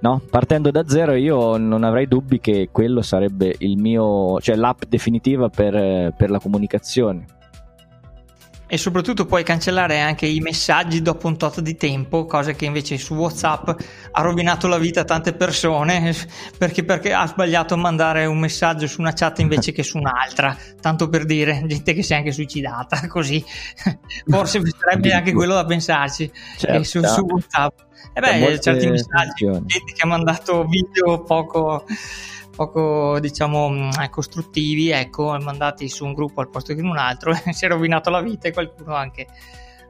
[0.00, 0.20] No?
[0.28, 5.48] Partendo da zero io non avrei dubbi che quello sarebbe il mio, cioè l'app definitiva
[5.48, 7.24] per, per la comunicazione
[8.68, 12.98] e soprattutto puoi cancellare anche i messaggi dopo un tot di tempo, cosa che invece
[12.98, 13.70] su WhatsApp
[14.10, 16.14] ha rovinato la vita a tante persone
[16.58, 20.56] perché, perché ha sbagliato a mandare un messaggio su una chat invece che su un'altra,
[20.80, 23.44] tanto per dire, gente che si è anche suicidata, così
[24.26, 26.82] forse sarebbe anche quello da pensarci certo.
[26.82, 27.78] su, su, WhatsApp.
[28.12, 31.84] E beh, certi messaggi, gente che ha mandato video poco
[32.56, 36.96] poco diciamo mm, eh, costruttivi ecco mandati su un gruppo al posto che in un
[36.96, 39.26] altro si è rovinato la vita e qualcuno anche,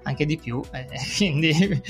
[0.02, 1.83] anche di più eh, quindi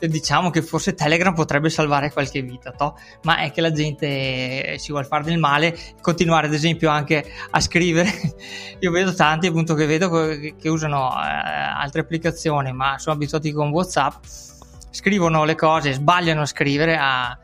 [0.00, 2.98] diciamo che forse Telegram potrebbe salvare qualche vita to?
[3.22, 7.60] ma è che la gente si vuole fare del male continuare ad esempio anche a
[7.60, 8.10] scrivere
[8.80, 13.70] io vedo tanti appunto che vedo che usano eh, altre applicazioni ma sono abituati con
[13.70, 14.24] Whatsapp
[14.90, 17.38] scrivono le cose sbagliano a scrivere a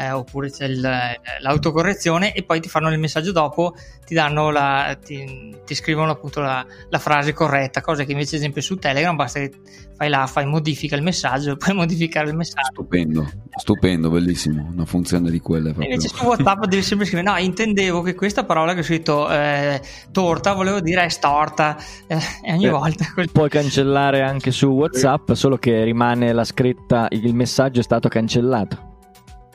[0.00, 3.74] eh, oppure c'è il, l'autocorrezione e poi ti fanno il messaggio dopo,
[4.06, 8.40] ti, danno la, ti, ti scrivono appunto la, la, frase corretta, cosa che invece ad
[8.40, 9.52] esempio su Telegram basta che
[9.96, 12.70] fai là, fai modifica il messaggio e puoi modificare il messaggio.
[12.72, 15.72] Stupendo, stupendo, bellissimo, una funzione di quelle.
[15.72, 15.92] Proprio.
[15.92, 19.82] Invece su WhatsApp devi sempre scrivere, no, intendevo che questa parola che ho scritto eh,
[20.10, 23.04] torta, volevo dire è storta eh, e ogni eh, volta...
[23.30, 28.89] Puoi cancellare anche su WhatsApp, solo che rimane la scritta, il messaggio è stato cancellato.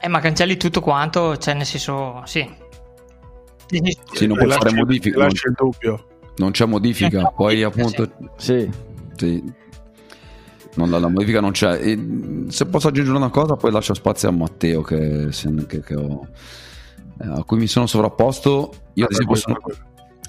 [0.05, 2.47] Eh, ma cancelli tutto quanto, cioè nel senso, sì.
[4.11, 5.17] Sì, non puoi fare modifiche.
[5.17, 6.05] Non, il dubbio.
[6.35, 8.11] non c'è modifica, eh, poi appunto...
[8.37, 8.69] Sì.
[9.15, 9.43] sì.
[10.75, 11.79] Non, la, la, modifica non c'è.
[11.81, 15.29] E, se posso aggiungere una cosa, poi lascio spazio a Matteo che,
[15.65, 16.27] che, che ho,
[17.21, 18.73] eh, a cui mi sono sovrapposto.
[18.93, 19.57] Io ad esempio sono,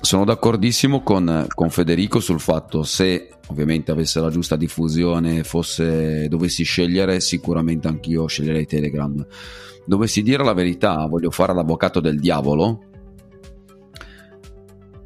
[0.00, 6.64] sono d'accordissimo con, con, Federico sul fatto se ovviamente avesse la giusta diffusione fosse dovessi
[6.64, 9.26] scegliere sicuramente anch'io sceglierei Telegram.
[9.85, 12.80] Dovessi dire la verità voglio fare l'avvocato del diavolo.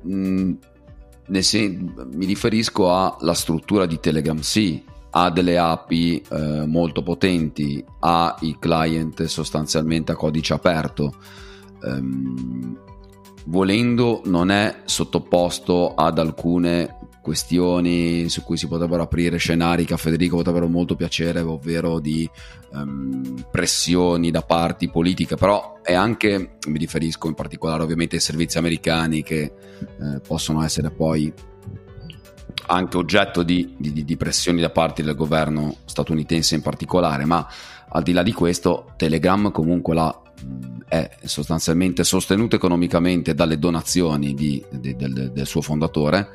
[0.09, 0.53] Mm,
[1.39, 8.37] sen- mi riferisco alla struttura di Telegram sì ha delle API eh, molto potenti ha
[8.41, 11.15] i client sostanzialmente a codice aperto.
[11.83, 12.79] Um,
[13.51, 19.99] volendo non è sottoposto ad alcune questioni su cui si potrebbero aprire scenari che a
[19.99, 22.29] Federico potrebbero molto piacere, ovvero di
[22.73, 28.57] um, pressioni da parti politiche, però è anche, mi riferisco in particolare ovviamente ai servizi
[28.57, 31.33] americani che eh, possono essere poi
[32.67, 37.47] anche oggetto di, di, di pressioni da parte del governo statunitense in particolare, ma
[37.89, 40.23] al di là di questo Telegram comunque la
[40.89, 46.31] è sostanzialmente sostenuto economicamente dalle donazioni di, di, del, del, suo fondatore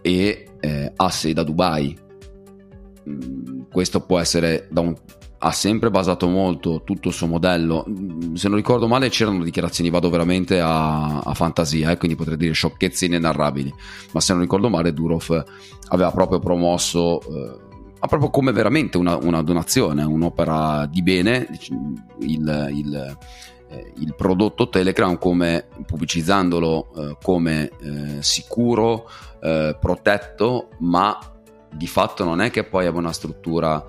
[0.00, 1.96] e eh, ha sede a Dubai.
[3.08, 4.94] Mm, questo può essere da un,
[5.38, 7.84] ha sempre basato molto tutto il suo modello.
[7.88, 12.36] Mm, se non ricordo male, c'erano dichiarazioni, vado veramente a, a fantasia, eh, quindi potrei
[12.36, 13.72] dire sciocchezze inenarrabili.
[14.12, 15.44] Ma se non ricordo male, Durov
[15.88, 17.20] aveva proprio promosso.
[17.20, 17.72] Eh,
[18.04, 21.48] ma proprio come veramente una, una, donazione, un'opera di bene,
[22.20, 23.16] il, il,
[23.70, 29.08] eh, il prodotto Telegram come pubblicizzandolo eh, come eh, sicuro,
[29.40, 31.18] eh, protetto, ma
[31.72, 33.82] di fatto non è che poi abbia una struttura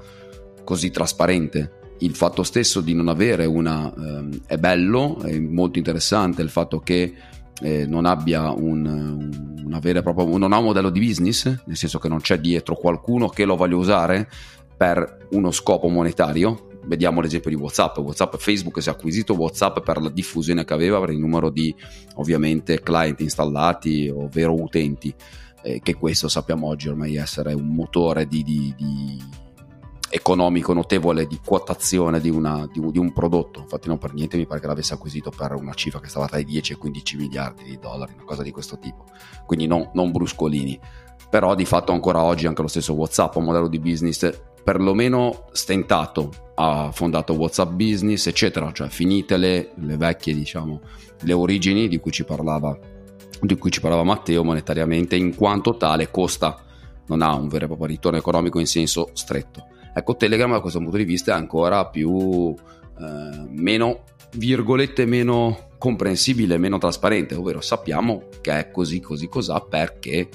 [0.64, 1.80] così trasparente.
[2.00, 6.80] Il fatto stesso di non avere una ehm, è bello, è molto interessante il fatto
[6.80, 7.14] che
[7.62, 9.55] eh, non abbia un, e
[10.02, 13.46] propria non ha un modello di business, nel senso che non c'è dietro qualcuno che
[13.46, 14.30] lo voglia usare
[14.76, 16.70] per uno scopo monetario.
[16.86, 17.98] Vediamo l'esempio di WhatsApp.
[17.98, 21.74] WhatsApp Facebook si è acquisito WhatsApp per la diffusione che aveva, per il numero di
[22.16, 25.14] ovviamente client installati, ovvero utenti.
[25.64, 29.20] Eh, che questo sappiamo oggi ormai essere un motore di, di, di
[30.16, 33.60] economico notevole di quotazione di, una, di, un, di, un, prodotto.
[33.60, 36.38] Infatti, non per niente mi pare che l'avesse acquisito per una cifra che stava tra
[36.38, 39.04] i 10 e i 15 miliardi di dollari, una cosa di questo tipo.
[39.46, 40.80] Quindi non, non bruscolini.
[41.30, 46.32] Però di fatto ancora oggi anche lo stesso WhatsApp, un modello di business perlomeno stentato,
[46.56, 50.80] ha fondato WhatsApp Business, eccetera, cioè finite le, le vecchie, diciamo,
[51.22, 52.78] le origini di cui ci parlava
[53.42, 56.64] di cui ci parlava Matteo monetariamente, in quanto tale costa,
[57.08, 59.68] non ha un vero e proprio ritorno economico in senso stretto.
[59.98, 66.58] Ecco, Telegram da questo punto di vista è ancora più eh, meno, virgolette, meno comprensibile,
[66.58, 70.28] meno trasparente, ovvero sappiamo che è così, così, cos'ha perché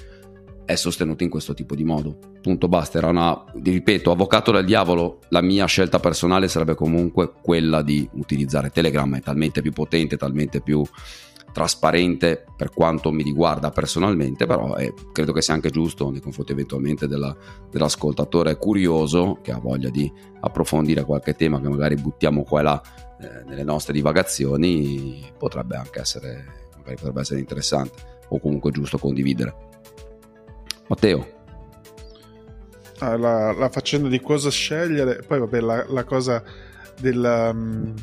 [0.65, 2.17] è sostenuto in questo tipo di modo.
[2.41, 7.83] Punto basta, era una, ripeto, avvocato del diavolo, la mia scelta personale sarebbe comunque quella
[7.83, 10.83] di utilizzare Telegram, è talmente più potente, talmente più
[11.53, 16.53] trasparente per quanto mi riguarda personalmente, però è, credo che sia anche giusto nei confronti
[16.53, 17.35] eventualmente della,
[17.71, 22.83] dell'ascoltatore curioso che ha voglia di approfondire qualche tema che magari buttiamo qua e là
[23.21, 29.55] eh, nelle nostre divagazioni, potrebbe anche essere, potrebbe essere interessante o comunque giusto condividere.
[30.87, 31.39] Matteo.
[32.99, 36.43] Ah, la, la, faccenda di cosa scegliere, poi vabbè la, la cosa
[37.01, 37.51] del...
[37.53, 37.95] Um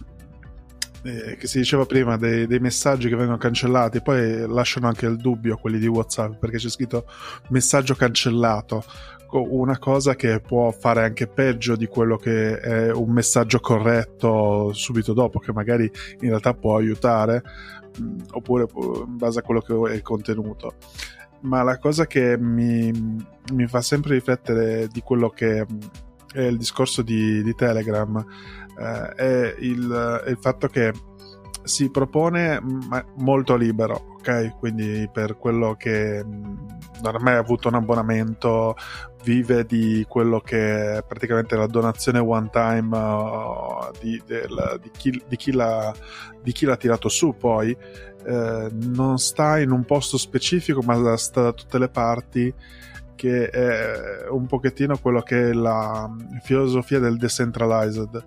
[1.04, 5.18] eh, che si diceva prima dei, dei, messaggi che vengono cancellati, poi lasciano anche il
[5.18, 7.06] dubbio quelli di WhatsApp perché c'è scritto
[7.50, 8.84] messaggio cancellato,
[9.32, 15.14] una cosa che può fare anche peggio di quello che è un messaggio corretto subito
[15.14, 15.90] dopo, che magari
[16.22, 17.44] in realtà può aiutare,
[18.00, 20.76] mm, oppure in base a quello che è il contenuto.
[21.42, 22.92] Ma la cosa che mi,
[23.54, 25.66] mi fa sempre riflettere di quello che
[26.34, 28.26] è il discorso di, di Telegram
[28.80, 30.94] eh, è, il, il fatto che
[31.68, 32.62] si propone
[33.16, 34.58] molto libero, ok?
[34.58, 38.76] Quindi per quello che non ha mai avuto un abbonamento,
[39.24, 45.10] vive di quello che è praticamente la donazione one time uh, di, del, di, chi,
[45.12, 45.52] di, chi
[46.42, 47.76] di, chi, l'ha, tirato su poi.
[48.26, 52.54] Eh, non sta in un posto specifico, ma sta da tutte le parti
[53.16, 56.10] che è un pochettino quello che è la
[56.44, 58.26] filosofia del decentralized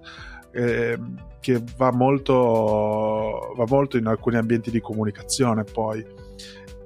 [0.53, 0.99] eh,
[1.41, 6.05] che va molto, va molto in alcuni ambienti di comunicazione poi.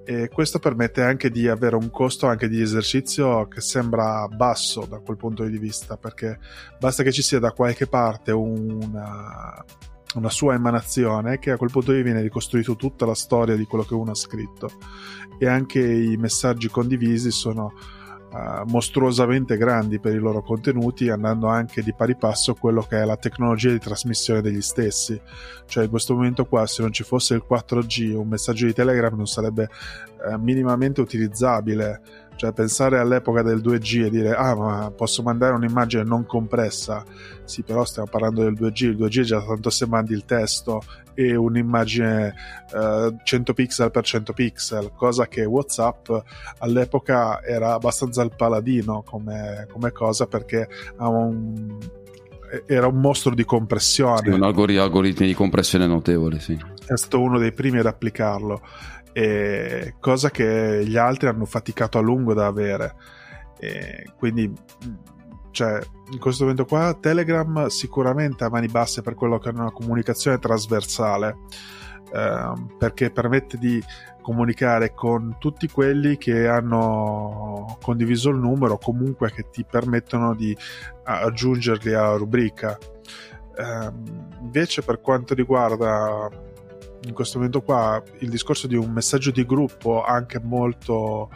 [0.06, 4.98] E questo permette anche di avere un costo anche di esercizio che sembra basso da
[4.98, 6.38] quel punto di vista perché
[6.78, 9.64] basta che ci sia da qualche parte una,
[10.14, 13.84] una sua emanazione che a quel punto lì viene ricostruito tutta la storia di quello
[13.84, 14.70] che uno ha scritto.
[15.38, 17.72] E anche i messaggi condivisi sono
[18.34, 23.04] uh, mostruosamente grandi per i loro contenuti, andando anche di pari passo quello che è
[23.04, 25.20] la tecnologia di trasmissione degli stessi.
[25.66, 29.14] Cioè in questo momento qua, se non ci fosse il 4G, un messaggio di Telegram
[29.14, 29.68] non sarebbe
[30.28, 32.00] uh, minimamente utilizzabile.
[32.36, 37.04] Cioè pensare all'epoca del 2G e dire ah ma posso mandare un'immagine non compressa,
[37.44, 40.82] sì però stiamo parlando del 2G, il 2G è già tanto se mandi il testo
[41.14, 42.34] e un'immagine
[42.72, 46.10] uh, 100 pixel per 100 pixel, cosa che WhatsApp
[46.58, 50.68] all'epoca era abbastanza il paladino come, come cosa perché
[50.98, 51.78] un,
[52.66, 54.22] era un mostro di compressione.
[54.22, 56.58] Sì, un algori- algoritmi di compressione notevole, sì.
[56.86, 58.60] È stato uno dei primi ad applicarlo,
[59.16, 62.96] e cosa che gli altri hanno faticato a lungo da avere.
[63.58, 64.52] E quindi
[65.52, 65.78] cioè
[66.10, 70.40] in questo momento qua Telegram sicuramente a mani basse per quello che è una comunicazione
[70.40, 71.36] trasversale
[72.12, 73.80] ehm, perché permette di
[74.20, 80.56] comunicare con tutti quelli che hanno condiviso il numero comunque che ti permettono di
[81.04, 82.76] aggiungerli alla rubrica
[83.56, 86.28] ehm, invece per quanto riguarda
[87.06, 91.30] in questo momento qua il discorso di un messaggio di gruppo anche molto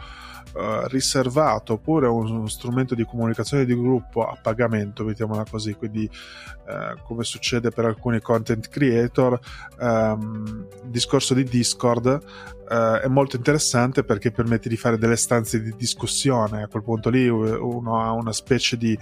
[0.53, 7.01] uh, riservato oppure uno strumento di comunicazione di gruppo a pagamento, mettiamola così, quindi uh,
[7.03, 9.39] come succede per alcuni content creator,
[9.79, 15.59] um, il discorso di Discord Uh, è molto interessante perché permette di fare delle stanze
[15.59, 16.61] di discussione.
[16.61, 18.95] A quel punto lì uno ha una specie di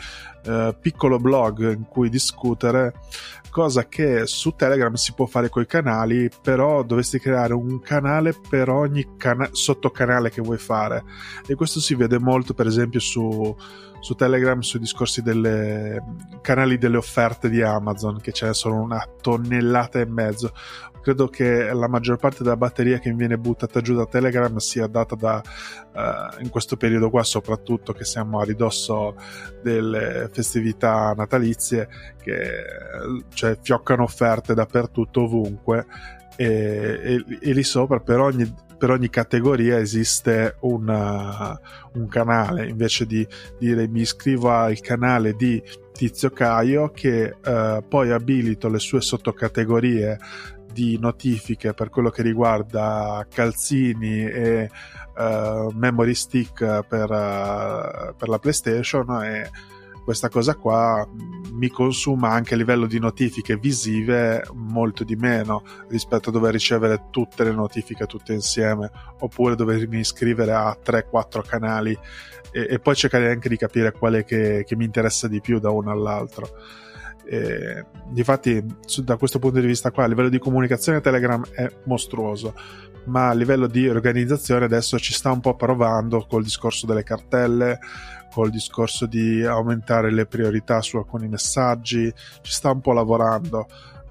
[0.45, 2.93] uh, piccolo blog in cui discutere
[3.57, 8.35] cosa che su Telegram si può fare con i canali, però dovresti creare un canale
[8.47, 11.03] per ogni cana- sottocanale che vuoi fare.
[11.47, 13.55] E questo si vede molto, per esempio, su,
[13.99, 15.99] su Telegram sui discorsi dei
[16.39, 20.53] canali delle offerte di Amazon, che ce ne sono una tonnellata e mezzo
[21.07, 24.87] credo che la maggior parte della batteria che mi viene buttata giù da Telegram sia
[24.87, 29.15] data da uh, in questo periodo qua, soprattutto che siamo a ridosso
[29.63, 31.87] delle festività natalizie,
[32.21, 32.49] che
[33.33, 35.85] cioè, fioccano offerte dappertutto, ovunque.
[36.35, 41.57] E, e, e lì sopra per ogni, per ogni categoria esiste una,
[41.93, 43.25] un canale invece di
[43.57, 50.19] dire mi iscrivo al canale di Tizio Caio che uh, poi abilito le sue sottocategorie
[50.77, 54.69] di notifiche per quello che riguarda calzini e
[55.17, 59.49] uh, memory stick per, uh, per la PlayStation e
[60.03, 61.05] questa cosa qua
[61.53, 67.05] mi consuma anche a livello di notifiche visive molto di meno rispetto a dover ricevere
[67.09, 71.97] tutte le notifiche tutte insieme oppure dovermi iscrivere a 3-4 canali
[72.51, 75.71] e, e, poi cercare anche di capire quale che, che mi interessa di più da
[75.71, 76.49] uno all'altro.
[77.29, 78.63] E, difatti,
[79.03, 82.53] da questo punto di vista qua, a livello di comunicazione Telegram è mostruoso,
[83.05, 87.79] ma a livello di organizzazione adesso ci sta un po' provando col discorso delle cartelle,
[88.33, 93.67] col discorso di aumentare le priorità su alcuni messaggi, ci sta un po' lavorando.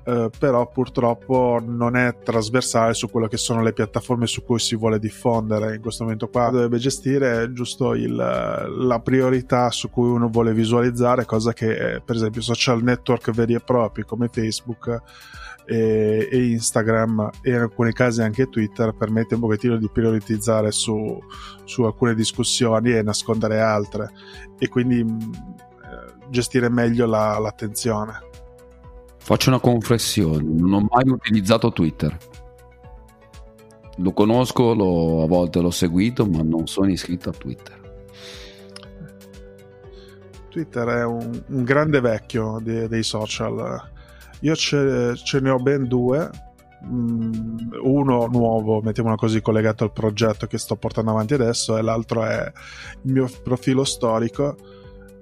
[0.07, 4.77] Uh, però purtroppo non è trasversale su quello che sono le piattaforme su cui si
[4.77, 5.75] vuole diffondere.
[5.75, 11.25] In questo momento qua dovrebbe gestire giusto il, la priorità su cui uno vuole visualizzare,
[11.25, 15.03] cosa che per esempio social network veri e propri come Facebook
[15.67, 21.19] e, e, Instagram e in alcuni casi anche Twitter permette un pochettino di prioritizzare su,
[21.65, 24.11] su alcune discussioni e nascondere altre
[24.59, 28.26] e quindi eh, gestire meglio la, l'attenzione.
[29.27, 32.17] Faccio una confessione, non ho mai utilizzato Twitter.
[33.97, 37.81] Lo conosco, lo, a volte l'ho seguito, ma non sono iscritto a Twitter.
[40.49, 43.95] Twitter è un, un grande vecchio dei, dei social
[44.41, 46.31] io ce, ce ne ho ben due.
[46.85, 52.25] Mm, uno nuovo, mettiamola così, collegato al progetto che sto portando avanti adesso, e l'altro
[52.25, 52.53] è
[53.03, 54.57] il mio profilo storico.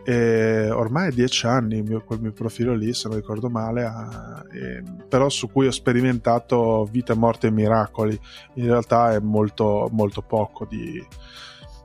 [0.04, 4.44] E ormai è dieci anni mio, quel mio profilo lì, se non ricordo male, ha,
[4.52, 8.18] e, però su cui ho sperimentato vita, morte e miracoli.
[8.54, 11.02] In realtà è molto, molto poco di,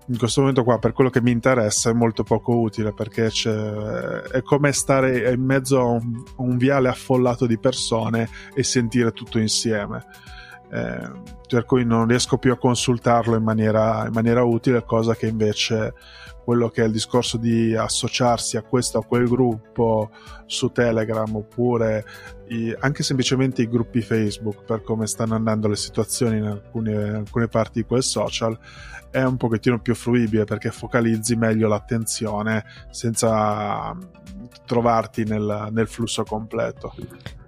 [0.07, 4.41] in questo momento qua per quello che mi interessa è molto poco utile perché è
[4.41, 10.03] come stare in mezzo a un, un, viale affollato di persone e sentire tutto insieme
[10.71, 11.11] eh,
[11.47, 15.93] per cui non riesco più a consultarlo in maniera, in maniera utile cosa che invece
[16.43, 20.09] quello che è il discorso di associarsi a questo o quel gruppo
[20.45, 22.05] su Telegram oppure
[22.47, 27.15] i, anche semplicemente i gruppi Facebook per come stanno andando le situazioni in alcune, in
[27.15, 28.57] alcune parti di quel social
[29.11, 33.95] è un pochettino più fruibile perché focalizzi meglio l'attenzione senza
[34.65, 36.93] trovarti nel, nel flusso completo.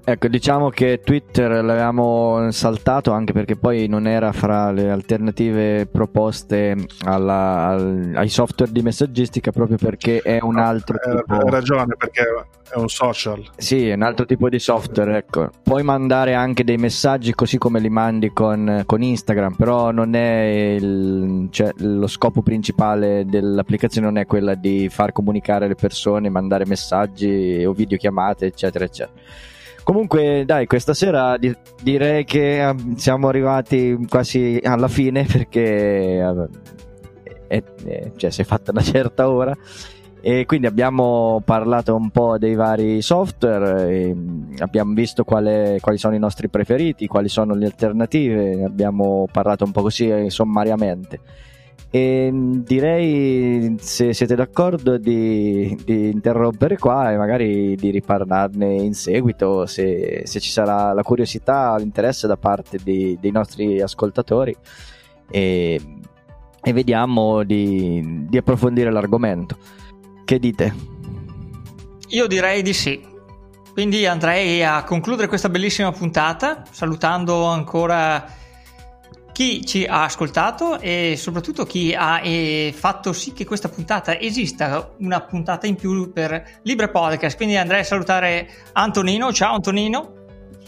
[0.04, 6.76] Ecco, diciamo che Twitter l'avevamo saltato anche perché poi non era fra le alternative proposte
[7.04, 11.34] alla, al, ai software di messaggistica proprio perché è un altro no, tipo...
[11.36, 12.24] Hai ragione, perché
[12.72, 13.44] è un social.
[13.58, 15.50] Sì, è un altro tipo di software, ecco.
[15.62, 20.78] Puoi mandare anche dei messaggi così come li mandi con, con Instagram, però non è
[20.80, 26.66] il, cioè, lo scopo principale dell'applicazione non è quella di far comunicare le persone, mandare
[26.66, 29.20] messaggi o videochiamate, eccetera, eccetera.
[29.84, 36.22] Comunque, dai, questa sera di- direi che ehm, siamo arrivati quasi alla fine perché
[37.48, 39.56] è, è, cioè, si è fatta una certa ora.
[40.24, 44.16] E quindi abbiamo parlato un po' dei vari software,
[44.60, 49.72] abbiamo visto quale, quali sono i nostri preferiti, quali sono le alternative, abbiamo parlato un
[49.72, 51.20] po' così eh, sommariamente.
[51.94, 59.66] E direi, se siete d'accordo, di, di, interrompere qua e magari di riparlarne in seguito
[59.66, 64.56] se, se ci sarà la curiosità, l'interesse da parte di, dei nostri ascoltatori
[65.30, 65.82] e,
[66.64, 69.58] e vediamo di, di approfondire l'argomento.
[70.24, 70.74] Che dite?
[72.08, 73.02] Io direi di sì.
[73.74, 78.40] Quindi andrei a concludere questa bellissima puntata salutando ancora
[79.42, 84.94] chi ci ha ascoltato e soprattutto chi ha eh, fatto sì che questa puntata esista,
[85.00, 87.38] una puntata in più per Libre Podcast.
[87.38, 89.34] Quindi andrei a salutare Antonino.
[89.34, 90.14] Ciao Antonino.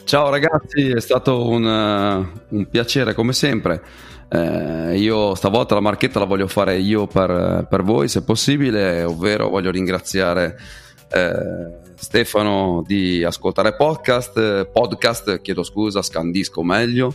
[0.06, 3.80] Ciao ragazzi, è stato un, uh, un piacere come sempre.
[4.28, 9.50] Eh, io stavolta la marchetta la voglio fare io per, per voi se possibile, ovvero
[9.50, 10.58] voglio ringraziare
[11.12, 17.14] eh, Stefano di ascoltare podcast, podcast, chiedo scusa, scandisco meglio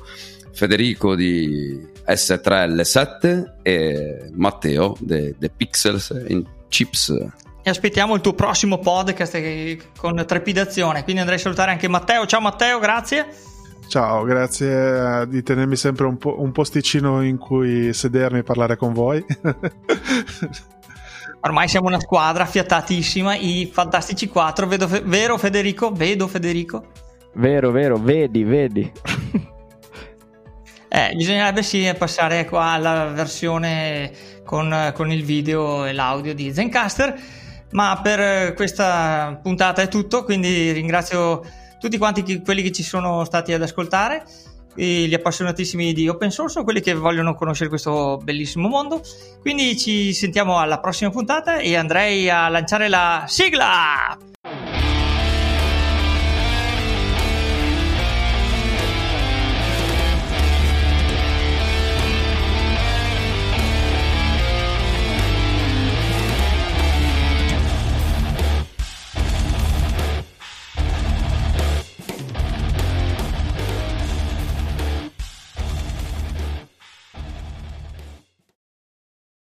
[0.59, 7.11] Federico di S3L7 e Matteo de, de Pixels in Chips.
[7.63, 11.05] E aspettiamo il tuo prossimo podcast con trepidazione.
[11.05, 12.27] Quindi andrei a salutare anche Matteo.
[12.27, 13.29] Ciao Matteo, grazie.
[13.87, 18.93] Ciao, grazie di tenermi sempre un, po- un posticino in cui sedermi e parlare con
[18.93, 19.25] voi.
[21.41, 24.67] Ormai siamo una squadra affiatatissima, i fantastici quattro.
[24.67, 25.93] Vedo fe- vero Federico?
[25.93, 26.87] Vedo Federico?
[27.35, 28.93] Vero, vero, vedi, vedi.
[30.89, 34.11] Eh, bisognerebbe sì passare qua alla versione
[34.45, 37.15] con, con, il video e l'audio di Zencaster,
[37.73, 41.45] ma per questa puntata è tutto, quindi ringrazio
[41.79, 44.25] tutti quanti chi, quelli che ci sono stati ad ascoltare
[44.75, 49.03] gli appassionatissimi di open source o quelli che vogliono conoscere questo bellissimo mondo.
[49.41, 54.28] Quindi ci sentiamo alla prossima puntata e andrei a lanciare la sigla!